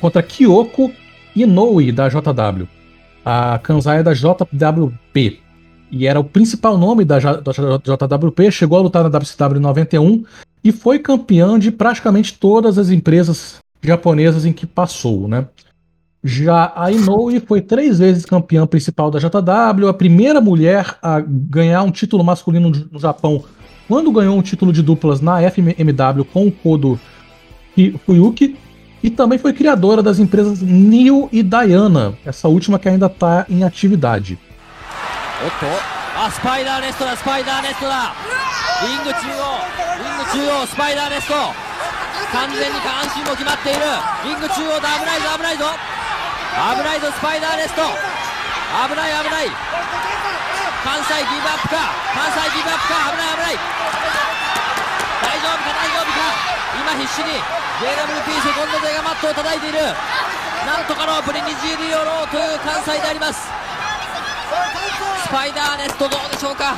[0.00, 0.92] contra Kyoko
[1.36, 2.66] Inoue da JW.
[3.24, 5.40] A Kanzai é da JWP
[5.92, 10.24] e era o principal nome da, da JWP, chegou a lutar na WCW em 91
[10.64, 15.46] e foi campeã de praticamente todas as empresas japonesas em que passou, né?
[16.23, 21.83] Já a Inoue foi três vezes campeã principal da JW, a primeira mulher a ganhar
[21.83, 23.43] um título masculino no Japão
[23.87, 26.99] quando ganhou um título de duplas na FMW com o Kodo
[28.05, 28.57] Fuyuki,
[29.01, 33.63] e também foi criadora das empresas Neo e Diana, essa última que ainda está em
[33.63, 34.37] atividade.
[35.45, 35.65] Oto.
[36.19, 38.13] Ah, Spider Nest da, Spider Nest da.
[38.81, 39.57] Ring 中央、
[39.97, 41.33] リング中央、スパイダーネスト。
[42.31, 43.79] 完全に下半身も決まっている。
[44.25, 45.65] リング中央だ、危ないぞ、危ないぞ。
[46.52, 47.82] 危ないぞスパイダーレスト。
[47.82, 49.50] 危ない危ない。
[50.84, 51.92] 関西ギブアップか。
[52.12, 53.08] 関西ギブアップか。
[53.12, 53.60] 危ない危ない。
[55.22, 55.72] 大丈夫か？
[55.72, 56.20] 大丈夫か？
[56.76, 57.40] 今必死に。
[57.80, 59.78] JWP セコンド勢がマットを叩いている。
[60.66, 63.48] なんとかのプリニジーリオローという関西であります。
[65.24, 66.76] スパイダーネストどうでしょうか？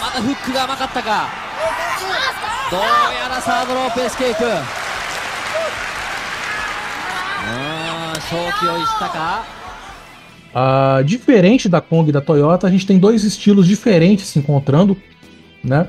[0.00, 1.28] またフックが甘かったか。
[2.70, 4.44] どうやらサードロープエスケープ。
[10.52, 14.96] Uh, diferente da Kong e da Toyota, a gente tem dois estilos diferentes se encontrando,
[15.62, 15.88] né?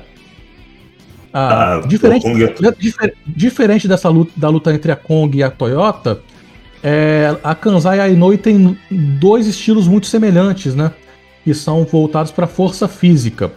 [1.28, 2.72] Uh, ah, diferente, é...
[2.78, 6.20] difer, diferente dessa luta, da luta entre a Kong e a Toyota,
[6.84, 10.90] É, a Kanzai e a Inoue tem dois estilos muito semelhantes, né?
[11.44, 13.52] Que são voltados para força física.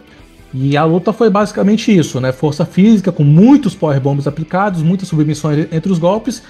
[0.54, 2.30] E a luta foi basicamente isso, né?
[2.30, 6.40] Força física, com muitos power bombs aplicados, muitas submissões entre os golpes.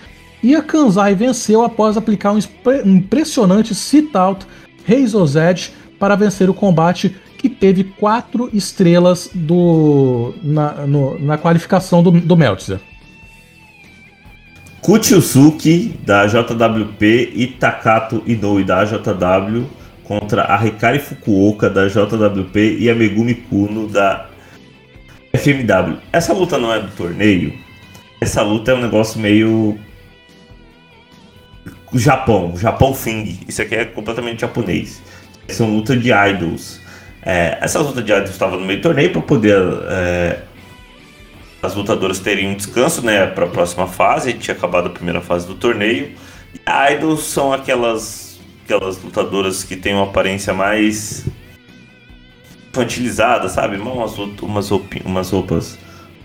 [0.46, 2.38] E a Kanzai venceu após aplicar um
[2.84, 4.46] impressionante sit-out
[4.88, 12.12] Edge para vencer o combate que teve quatro estrelas do, na, no, na qualificação do,
[12.12, 12.78] do Meltzer.
[14.80, 19.64] Kuchiusuki da JWP e Takato Inoue da JW
[20.04, 24.28] contra a Hikari Fukuoka da JWP e a Megumi Kuno da
[25.36, 25.96] FMW.
[26.12, 27.52] Essa luta não é do torneio.
[28.20, 29.76] Essa luta é um negócio meio
[31.94, 33.40] Japão, Japão Fing.
[33.46, 35.02] Isso aqui é completamente japonês.
[35.48, 36.80] São luta de idols.
[37.22, 40.42] É, essa luta de idols estava no meio do torneio para poder é,
[41.62, 44.32] as lutadoras terem um descanso, né, para a próxima fase.
[44.32, 46.12] Tinha acabado a primeira fase do torneio.
[46.54, 48.26] E idols são aquelas
[48.64, 51.24] aquelas lutadoras que têm uma aparência mais
[52.68, 53.76] infantilizada, sabe?
[53.76, 54.70] Umas, umas,
[55.04, 55.78] umas roupas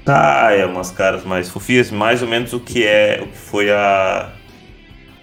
[0.03, 4.29] taia, umas caras mais fofias, mais ou menos o que é o que foi a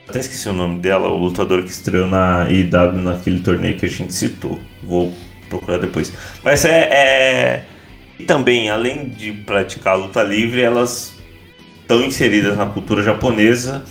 [0.09, 3.89] até esqueci o nome dela, o lutador que estreou na IW naquele torneio que a
[3.89, 4.59] gente citou.
[4.83, 5.13] Vou
[5.51, 6.13] procurar depois.
[6.43, 7.65] Mas é, é...
[8.19, 11.15] E também, além de praticar luta livre, elas
[11.83, 13.85] estão inseridas na cultura japonesa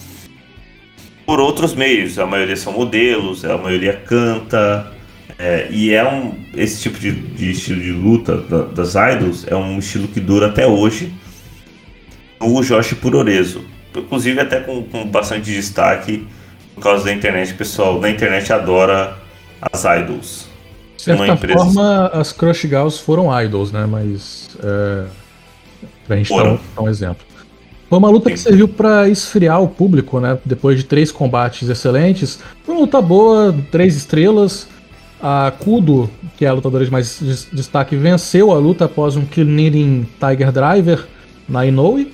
[1.25, 2.17] por outros meios.
[2.17, 4.91] A maioria são modelos, a maioria canta.
[5.37, 9.55] É, e é um esse tipo de, de estilo de luta da, das idols é
[9.55, 11.13] um estilo que dura até hoje.
[12.39, 13.63] O Joshi Puroreso,
[13.99, 16.27] inclusive até com, com bastante destaque
[16.75, 19.17] por causa da internet, pessoal da internet adora
[19.61, 20.47] as idols.
[20.95, 21.59] De certa empresa...
[21.59, 23.85] forma, as Crush Gals foram idols, né?
[23.85, 25.05] Mas é,
[26.07, 27.25] pra gente dar um, um exemplo.
[27.89, 30.37] Foi uma luta que serviu para esfriar o público, né?
[30.43, 32.39] Depois de três combates excelentes.
[32.63, 34.67] Foi uma luta boa, três estrelas.
[35.21, 39.47] A Kudo, que é a lutadora de mais destaque, venceu a luta após um Kill
[39.47, 41.05] Tiger Driver
[41.49, 42.11] na Inoue.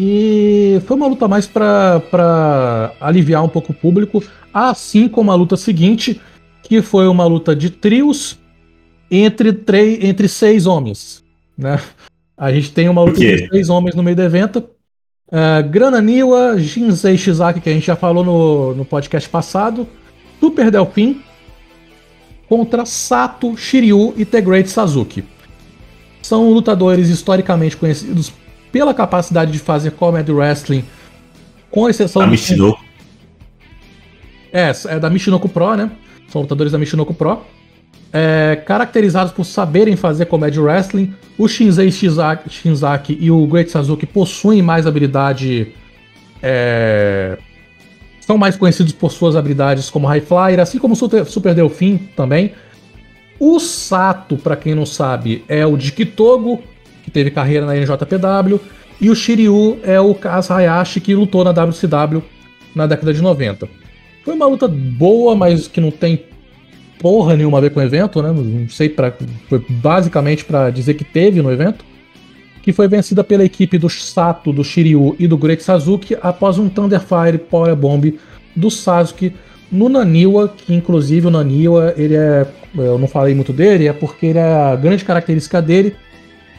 [0.00, 4.22] E foi uma luta mais para aliviar um pouco o público,
[4.54, 6.20] assim como a luta seguinte,
[6.62, 8.38] que foi uma luta de trios
[9.10, 11.24] entre, três, entre seis homens.
[11.56, 11.80] Né?
[12.36, 14.58] A gente tem uma luta de seis homens no meio do evento.
[15.26, 19.84] Uh, Grana Niwa, Jinsei Shizaki, que a gente já falou no, no podcast passado.
[20.38, 21.20] Super Delfim
[22.48, 25.24] contra Sato, Shiryu e The Great Sazuki.
[26.22, 28.32] São lutadores historicamente conhecidos
[28.70, 30.84] pela capacidade de fazer comedy wrestling,
[31.70, 32.30] com exceção da do...
[32.30, 32.84] Michinoku.
[34.52, 35.90] É, é da Michinoku Pro, né?
[36.28, 37.42] São lutadores da Michinoku Pro
[38.12, 41.14] é, caracterizados por saberem fazer comédia wrestling.
[41.36, 45.74] O Shinzei Shinzaki, Shinzaki e o Great Sazuki possuem mais habilidade.
[46.42, 47.38] É,
[48.20, 51.96] são mais conhecidos por suas habilidades como High Flyer, assim como o Super, Super Delfim
[52.16, 52.52] também.
[53.40, 56.62] O Sato, para quem não sabe, é o de Kitogo,
[57.08, 58.60] que teve carreira na NJPW.
[59.00, 62.22] E o Shiryu é o Kaz Hayashi, que lutou na WCW
[62.74, 63.68] na década de 90.
[64.24, 66.24] Foi uma luta boa, mas que não tem
[67.00, 68.32] porra nenhuma a ver com o evento, né?
[68.32, 69.14] Não sei para
[69.48, 71.84] foi basicamente para dizer que teve no evento,
[72.62, 76.68] que foi vencida pela equipe do Sato, do Shiryu e do Great Sazuki após um
[76.68, 78.18] Thunderfire Power Bomb
[78.54, 79.32] do Sasuke
[79.70, 82.46] no Naniwa, que inclusive o Naniwa, ele é,
[82.76, 85.94] eu não falei muito dele, é porque ele é, a grande característica dele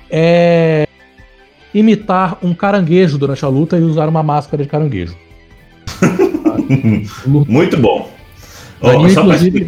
[0.10, 0.88] é
[1.74, 5.16] imitar um caranguejo durante a luta e usar uma máscara de caranguejo.
[7.26, 8.12] muito bom.
[8.82, 9.68] Oh, só inclusive,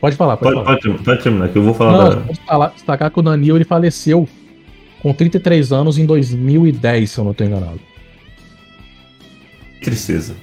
[0.00, 0.80] Pode falar, pode, pode, falar.
[0.80, 1.92] Pode, pode, terminar, que eu vou falar.
[1.92, 2.16] Não, da...
[2.20, 4.28] Pode falar, destacar que o Danilo ele faleceu
[5.02, 7.80] com 33 anos em 2010, se eu não estou enganado.
[9.82, 10.34] Tristeza.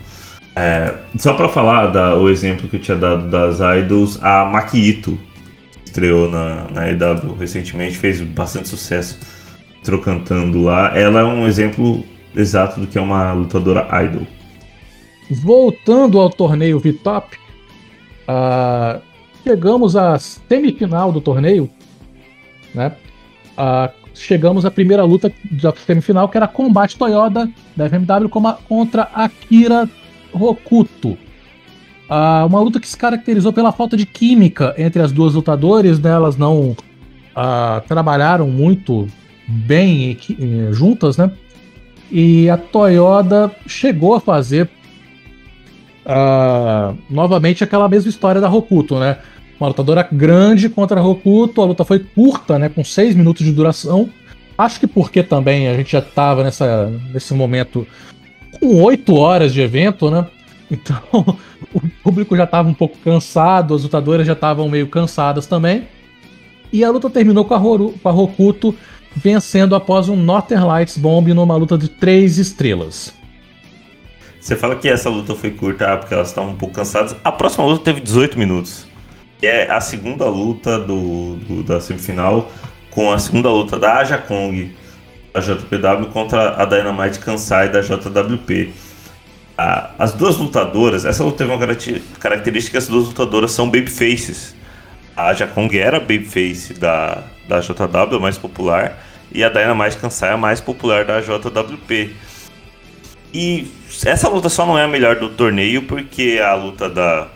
[0.55, 5.17] É, só para falar da, o exemplo que eu tinha dado das idols, a Makito
[5.95, 9.17] estreou na, na EW recentemente, fez bastante sucesso
[9.83, 10.97] trocantando lá.
[10.97, 12.03] Ela é um exemplo
[12.35, 14.27] exato do que é uma lutadora idol.
[15.31, 17.37] Voltando ao torneio VTOP,
[18.27, 19.01] uh,
[19.43, 21.69] chegamos à semifinal do torneio,
[22.73, 22.91] né?
[23.57, 28.29] Uh, chegamos à primeira luta da semifinal, que era combate Toyota da FMW
[28.67, 29.89] contra Akira
[30.33, 31.17] Rokuto.
[32.09, 36.11] Uh, uma luta que se caracterizou pela falta de química entre as duas lutadoras, né?
[36.11, 39.07] Elas não uh, trabalharam muito
[39.47, 40.17] bem
[40.71, 41.31] juntas, né?
[42.11, 44.69] E a Toyota chegou a fazer
[46.05, 49.17] uh, novamente aquela mesma história da Rokuto, né?
[49.59, 53.53] Uma lutadora grande contra a Rokuto, a luta foi curta, né, com 6 minutos de
[53.53, 54.09] duração.
[54.57, 57.87] Acho que porque também a gente já estava nessa, nesse momento
[58.59, 60.25] com oito horas de evento, né?
[60.71, 61.37] Então
[61.75, 65.87] o público já estava um pouco cansado, as lutadoras já estavam meio cansadas também.
[66.71, 68.73] E a luta terminou com a, Horu, com a Rokuto
[69.13, 73.13] vencendo após um Northern Lights Bomb numa luta de três estrelas.
[74.39, 77.15] Você fala que essa luta foi curta ah, porque elas estavam um pouco cansadas.
[77.23, 78.87] A próxima luta teve 18 minutos.
[79.41, 82.49] É a segunda luta do, do da semifinal
[82.89, 84.73] com a segunda luta da Aja Kong
[85.33, 88.73] da JPW contra a Dynamite Kansai da JWP.
[89.57, 91.59] Ah, as duas lutadoras, essa luta teve uma
[92.19, 94.55] característica: as duas lutadoras são babyfaces.
[95.15, 98.97] A Aja Kong era babyface da, da JW, a mais popular,
[99.31, 102.13] e a Dynamite Kansai, a mais popular da JWP.
[103.33, 103.71] E
[104.05, 107.27] essa luta só não é a melhor do torneio porque a luta da,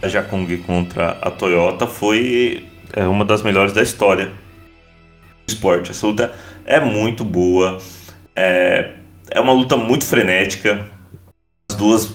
[0.00, 5.90] da Jakong contra a Toyota foi é, uma das melhores da história do esporte.
[5.90, 6.32] Essa luta
[6.64, 7.78] é muito boa,
[8.34, 8.92] é,
[9.30, 10.88] é uma luta muito frenética.
[11.84, 12.14] As duas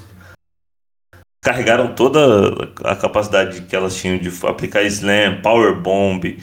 [1.42, 6.38] carregaram toda a capacidade que elas tinham de aplicar slam, power bomb.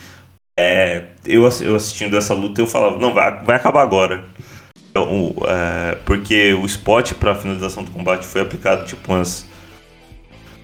[0.58, 4.24] É, eu, eu assistindo essa luta eu falava, não, vai, vai acabar agora.
[4.90, 9.46] Então, é, porque o spot para finalização do combate foi aplicado tipo umas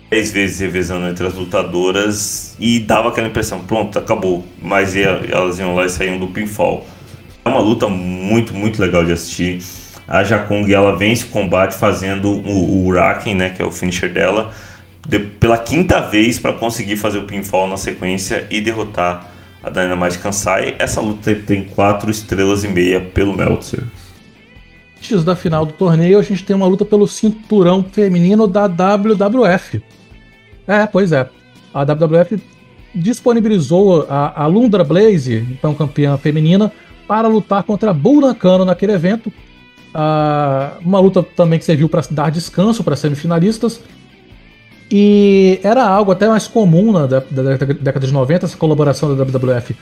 [0.08, 4.46] 10 vezes revezando entre as lutadoras e dava aquela impressão, pronto, acabou.
[4.60, 6.86] Mas ia, elas iam lá e saíam do pinfall.
[7.44, 9.60] É uma luta muito, muito legal de assistir.
[10.06, 12.92] A Jakong ela vence o combate fazendo o, o
[13.34, 14.52] né, que é o finisher dela,
[15.06, 19.28] de, pela quinta vez para conseguir fazer o pinfall na sequência e derrotar
[19.62, 20.74] a Dynamite Kansai.
[20.78, 23.84] Essa luta tem 4 estrelas e meia pelo Meltzer
[25.02, 29.82] antes da final do torneio, a gente tem uma luta pelo cinturão feminino da WWF.
[30.66, 31.28] É, pois é.
[31.74, 32.40] A WWF
[32.94, 36.72] disponibilizou a, a Lundra Blaze, então campeã feminina,
[37.08, 39.32] para lutar contra a Bull Nakano naquele evento.
[39.94, 43.80] Ah, uma luta também que serviu para dar descanso para semifinalistas.
[44.90, 49.24] E era algo até mais comum na da, da década de 90, essa colaboração da
[49.24, 49.74] WWF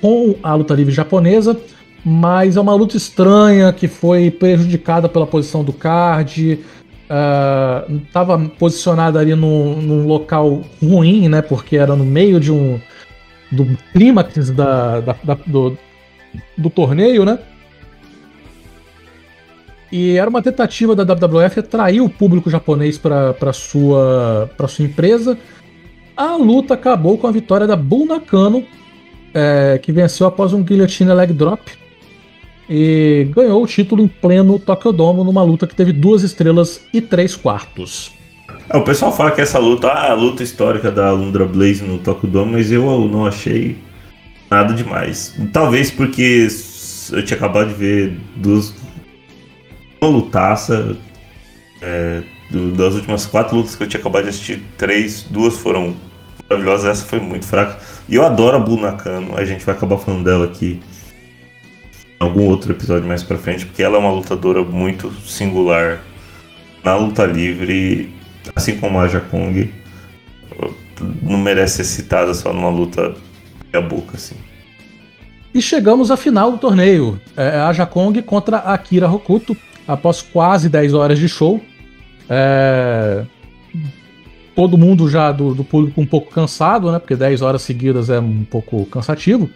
[0.00, 1.58] com a luta livre japonesa
[2.04, 6.60] mas é uma luta estranha que foi prejudicada pela posição do card.
[8.06, 11.42] Estava uh, posicionada ali num, num, local ruim, né?
[11.42, 12.80] Porque era no meio de um
[13.50, 15.76] do clímax da, da, da, do,
[16.56, 17.38] do torneio, né?
[19.90, 25.38] E era uma tentativa da WWF atrair o público japonês para sua sua empresa.
[26.16, 28.64] A luta acabou com a vitória da Bull Nakano,
[29.32, 31.62] é, que venceu após um guillotine leg drop
[32.68, 37.00] e ganhou o título em pleno Tokyo Dome numa luta que teve duas estrelas e
[37.00, 38.12] três quartos.
[38.68, 41.98] É, o pessoal fala que essa luta, ah, a luta histórica da Lundra Blaze no
[41.98, 43.76] Tokyo Dome, mas eu não achei
[44.50, 45.34] nada demais.
[45.52, 46.48] Talvez porque
[47.12, 48.74] eu tinha acabado de ver duas
[50.00, 50.96] uma lutaça
[51.82, 52.22] é,
[52.76, 55.96] das últimas quatro lutas que eu tinha acabado de assistir, três, duas foram
[56.48, 57.78] maravilhosas, essa foi muito fraca.
[58.08, 60.80] E eu adoro a Blue Nakano, a gente vai acabar falando dela aqui
[62.18, 66.00] algum outro episódio mais pra frente, porque ela é uma lutadora muito singular
[66.82, 68.12] na luta livre,
[68.54, 69.72] assim como a Jakong.
[71.22, 73.14] Não merece ser citada só numa luta
[73.72, 74.34] a boca, assim.
[75.54, 77.20] E chegamos à final do torneio.
[77.36, 79.56] É, é a contra a Akira Hokuto,
[79.88, 81.60] após quase 10 horas de show.
[82.28, 83.24] É...
[84.54, 86.98] Todo mundo já do, do público um pouco cansado, né?
[86.98, 89.48] Porque 10 horas seguidas é um pouco cansativo.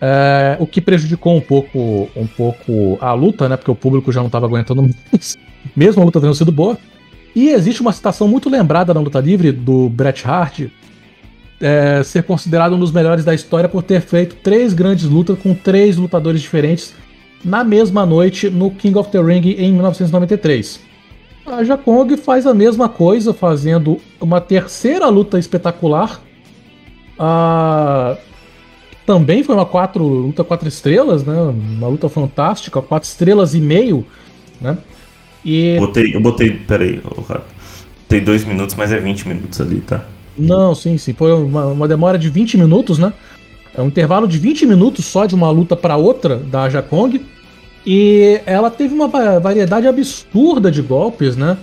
[0.00, 3.56] É, o que prejudicou um pouco, um pouco a luta, né?
[3.56, 5.36] Porque o público já não estava aguentando mais,
[5.74, 6.78] mesmo a luta tendo sido boa.
[7.34, 10.68] E existe uma citação muito lembrada na luta livre do Bret Hart
[11.60, 15.54] é, ser considerado um dos melhores da história por ter feito três grandes lutas com
[15.54, 16.94] três lutadores diferentes
[17.44, 20.80] na mesma noite no King of the Ring em 1993.
[21.46, 26.20] A Jakong faz a mesma coisa, fazendo uma terceira luta espetacular.
[27.18, 28.18] Uh,
[29.06, 31.34] também foi uma quatro, luta quatro estrelas, né?
[31.34, 34.04] Uma luta fantástica, quatro estrelas e meio,
[34.60, 34.76] né?
[35.44, 35.76] E...
[35.78, 37.00] Botei, eu botei, peraí,
[38.08, 40.04] tem dois minutos, mas é 20 minutos ali, tá?
[40.36, 41.12] Não, sim, sim.
[41.12, 43.12] Foi uma, uma demora de 20 minutos, né?
[43.78, 47.24] É um intervalo de 20 minutos só de uma luta para outra da Aja Kong.
[47.86, 51.56] E ela teve uma variedade absurda de golpes, né?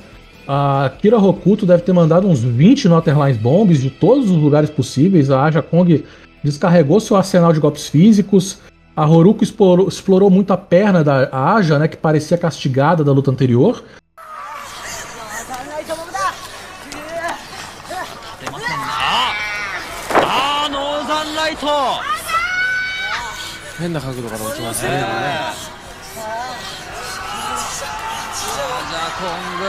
[0.47, 5.29] A Kira Rokuto deve ter mandado uns 20 Northern Bombs de todos os lugares possíveis.
[5.29, 6.05] A Aja Kong
[6.41, 8.59] descarregou seu arsenal de golpes físicos.
[8.95, 13.29] A Horuko explorou, explorou muito a perna da Aja, né, que parecia castigada da luta
[13.29, 13.83] anterior.
[23.75, 23.83] コ
[29.25, 29.27] ン
[29.59, 29.65] グ。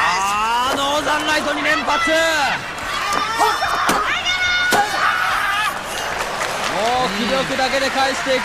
[0.00, 2.10] あーノーザンライトに連発。
[2.10, 2.16] も
[7.06, 8.44] う気力だけで返していく。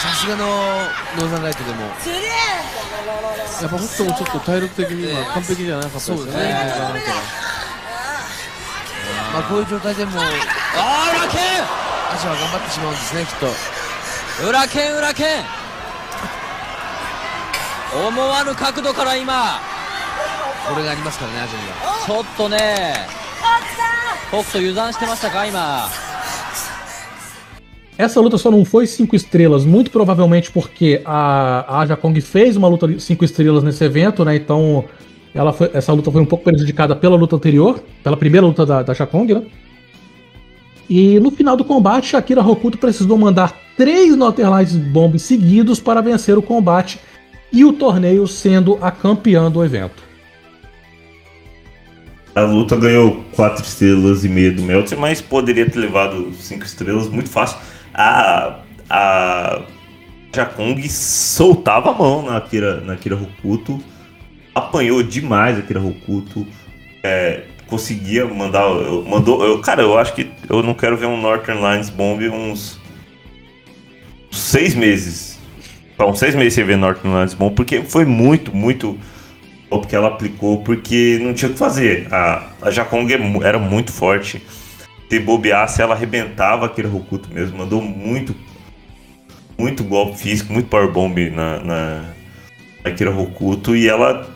[0.00, 1.82] さすがのノーザンライトでも。
[1.82, 1.88] や
[3.66, 6.32] っぱ北斗もちょっと体力的には完璧じゃなかったですよね
[9.33, 11.41] まあ、こういう状態でもあー裏剣
[12.15, 15.43] 足は頑張ってしまうんですねきっと裏剣裏剣
[18.07, 19.59] 思わぬ角度から今
[20.69, 22.95] これがありますからねアジアにはちょっとね
[24.29, 25.87] 北斗油断してましたか今
[27.97, 32.57] Essa luta só não foi cinco estrelas, muito provavelmente porque a, a Aja Kong fez
[32.57, 34.35] uma luta de cinco estrelas nesse evento, né?
[34.35, 34.83] Então
[35.34, 38.82] ela foi- essa luta foi um pouco prejudicada pela luta anterior, pela primeira luta da,
[38.82, 39.42] da Aja Kong, né?
[40.88, 46.36] E no final do combate, Akira Hokuto precisou mandar três Northern Bombs seguidos para vencer
[46.36, 46.98] o combate
[47.52, 50.02] e o torneio sendo a campeã do evento.
[52.34, 57.08] A luta ganhou 4 estrelas e meia do Meltzer, mas poderia ter levado 5 estrelas
[57.08, 57.58] muito fácil.
[57.94, 59.62] A, a
[60.34, 63.16] Jakong soltava a mão na Akira, na Akira
[64.54, 66.46] apanhou demais a Akira Hokuto,
[67.02, 68.68] é, conseguia mandar.
[69.08, 72.78] Mandou, eu, cara, eu acho que eu não quero ver um Northern Lines Bomb uns
[74.30, 75.30] 6 meses.
[76.00, 78.98] Então, seis meses sem ver Northern Lines Bomb, porque foi muito, muito
[79.68, 82.08] golpe que ela aplicou porque não tinha o que fazer.
[82.10, 84.42] A, a Jakong é era muito forte.
[85.10, 87.58] Se bobeasse, ela arrebentava aquele Rokuto mesmo.
[87.58, 88.34] Mandou muito,
[89.58, 92.02] muito golpe físico, muito powerbomb na, na,
[92.82, 93.76] na Akira Rokuto.
[93.76, 94.26] E ela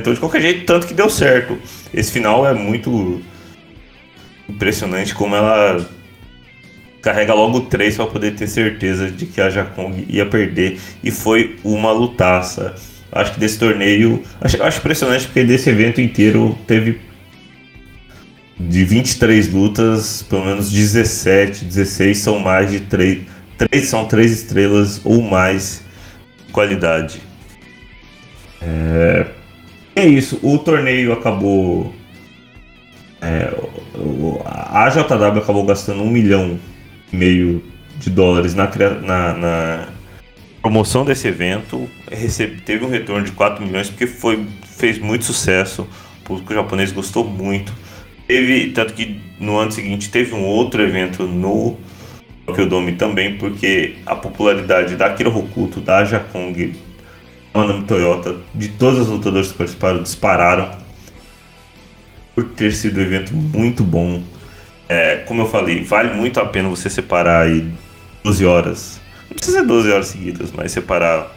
[0.00, 1.58] tentou de qualquer jeito, tanto que deu certo.
[1.92, 3.20] Esse final é muito
[4.48, 5.86] impressionante como ela
[7.00, 10.78] carrega logo três para poder ter certeza de que a Jakong ia perder.
[11.04, 12.74] E foi uma lutaça.
[13.12, 14.22] Acho que desse torneio.
[14.40, 17.00] Acho, acho impressionante porque desse evento inteiro teve.
[18.58, 23.20] De 23 lutas, pelo menos 17, 16 são mais de 3.
[23.56, 25.82] 3 são 3 estrelas ou mais
[26.46, 27.22] de qualidade.
[28.60, 29.26] É,
[29.94, 30.38] é isso.
[30.42, 31.92] O torneio acabou.
[33.20, 33.54] é,
[34.44, 36.58] a JW acabou gastando um milhão
[37.12, 37.62] e meio
[37.98, 38.70] de dólares na,
[39.02, 39.88] na, na
[40.62, 41.88] promoção desse evento.
[42.10, 45.86] Recebe, teve um retorno de 4 milhões porque foi, fez muito sucesso.
[46.20, 47.72] O público japonês gostou muito.
[48.26, 51.76] Teve, tanto que no ano seguinte teve um outro evento no
[52.46, 56.72] Tokyo Dome também, porque a popularidade da Akira Hokuto, da Jakong,
[57.52, 60.70] da Manami Toyota, de todas as lutadoras que participaram, dispararam
[62.34, 64.22] por ter sido um evento muito bom.
[64.88, 67.70] É, como eu falei, vale muito a pena você separar aí
[68.24, 69.00] 12 horas.
[69.28, 71.30] Não precisa ser 12 horas seguidas, mas separar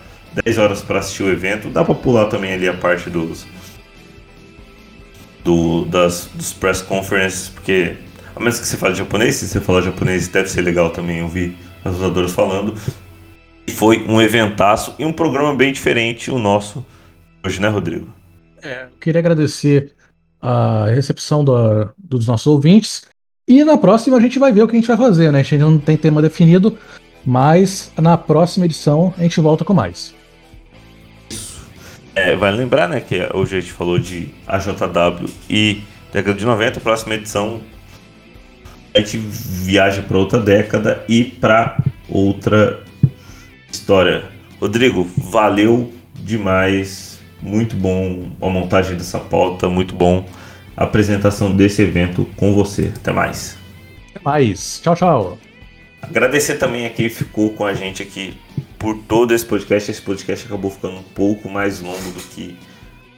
[0.43, 1.69] 10 horas para assistir o evento.
[1.69, 3.45] Dá para pular também ali a parte dos
[5.43, 7.97] do, das, dos press conferences, porque
[8.35, 11.55] a menos que você fale japonês, se você falar japonês deve ser legal também ouvir
[11.83, 12.73] as lutadoras falando.
[13.67, 16.85] E foi um eventaço e um programa bem diferente o nosso
[17.45, 18.07] hoje, né, Rodrigo?
[18.61, 19.93] Eu queria agradecer
[20.41, 23.03] a recepção da- dos nossos ouvintes.
[23.47, 25.39] E na próxima a gente vai ver o que a gente vai fazer, né?
[25.39, 26.77] A gente ainda não tem tema definido,
[27.25, 30.13] mas na próxima edição a gente volta com mais.
[32.15, 35.81] É, vale lembrar, né, que hoje a gente falou de AJW e
[36.11, 37.59] década de 90, a próxima edição
[38.93, 42.83] a gente viaja para outra década e para outra
[43.73, 44.25] história.
[44.59, 50.25] Rodrigo, valeu demais, muito bom a montagem dessa pauta, muito bom
[50.75, 52.91] a apresentação desse evento com você.
[52.95, 53.57] Até mais.
[54.11, 54.79] Até mais.
[54.81, 55.37] Tchau, tchau.
[56.01, 58.37] Agradecer também a quem ficou com a gente aqui
[58.77, 59.91] por todo esse podcast.
[59.91, 62.55] Esse podcast acabou ficando um pouco mais longo do que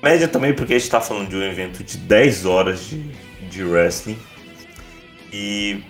[0.01, 3.01] média também, porque a gente está falando de um evento de 10 horas de,
[3.49, 4.17] de wrestling.
[5.33, 5.83] E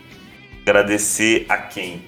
[0.61, 2.01] agradecer a quem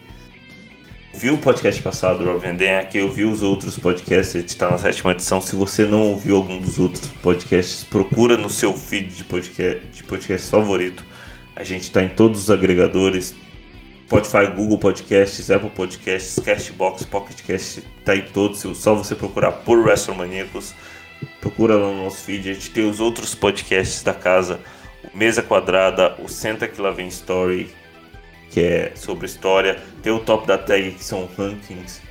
[1.18, 4.70] viu o podcast passado do Rovenden, a quem ouviu os outros podcasts, a gente está
[4.70, 5.42] na sétima edição.
[5.42, 10.04] Se você não ouviu algum dos outros podcasts, procura no seu feed de podcast, de
[10.04, 11.04] podcast favorito.
[11.56, 13.34] A gente está em todos os agregadores,
[14.06, 18.60] Spotify, Google Podcasts, Apple Podcasts, Castbox, Pocket Cast, tá em todos.
[18.78, 20.76] Só você procurar por WrestleManiacos.
[21.42, 22.48] Procura lá no nosso feed.
[22.48, 24.60] A gente tem os outros podcasts da casa:
[25.04, 27.74] o Mesa Quadrada, o Senta que lá vem Story,
[28.50, 29.78] que é sobre história.
[30.02, 32.02] Tem o Top da Tag, que são rankings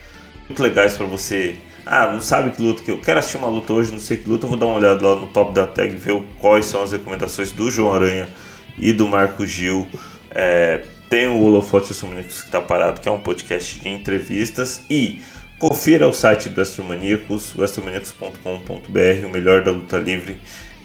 [0.49, 1.57] muito legais para você.
[1.85, 4.29] Ah, não sabe que luta que eu quero assistir uma luta hoje, não sei que
[4.29, 7.53] luta, vou dar uma olhada lá no Top da Tag, ver quais são as recomendações
[7.53, 8.29] do João Aranha
[8.77, 9.87] e do Marco Gil.
[10.31, 14.83] É, tem o Holofote Assumínicos que tá parado, que é um podcast de entrevistas.
[14.91, 15.23] E
[15.59, 20.37] Confira o site do Astromaníacos, astromaníacos.com.br, o melhor da luta livre,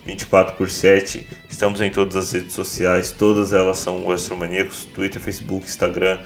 [0.05, 1.27] 24 por 7.
[1.49, 6.19] Estamos em todas as redes sociais, todas elas são o Astromaníacos, Twitter, Facebook, Instagram,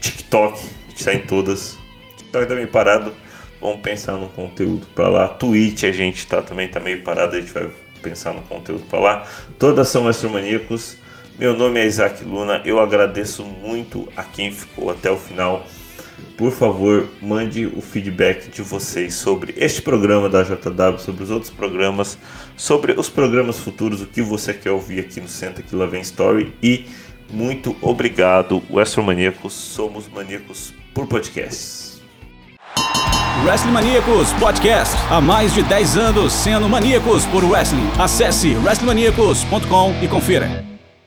[0.00, 1.78] TikTok, a gente está em todas.
[2.16, 3.12] TikTok tá meio parado,
[3.60, 5.28] vamos pensar no conteúdo para lá.
[5.28, 7.70] Twitch a gente tá também tá meio parado, a gente vai
[8.02, 9.26] pensar no conteúdo para lá.
[9.58, 10.96] Todas são Astromaníacos.
[11.38, 15.66] Meu nome é Isaac Luna, eu agradeço muito a quem ficou até o final.
[16.36, 21.50] Por favor, mande o feedback de vocês sobre este programa da JW, sobre os outros
[21.50, 22.18] programas,
[22.56, 26.00] sobre os programas futuros, o que você quer ouvir aqui no Senta que lá vem
[26.00, 26.52] Story.
[26.62, 26.86] E
[27.32, 29.52] muito obrigado, Western Maníacos.
[29.52, 31.90] Somos maníacos por podcasts.
[33.44, 34.94] Wrestling Maníacos Podcast.
[35.08, 37.88] Há mais de 10 anos sendo maníacos por wrestling.
[37.98, 40.69] Acesse wrestlingmaníacos.com e confira.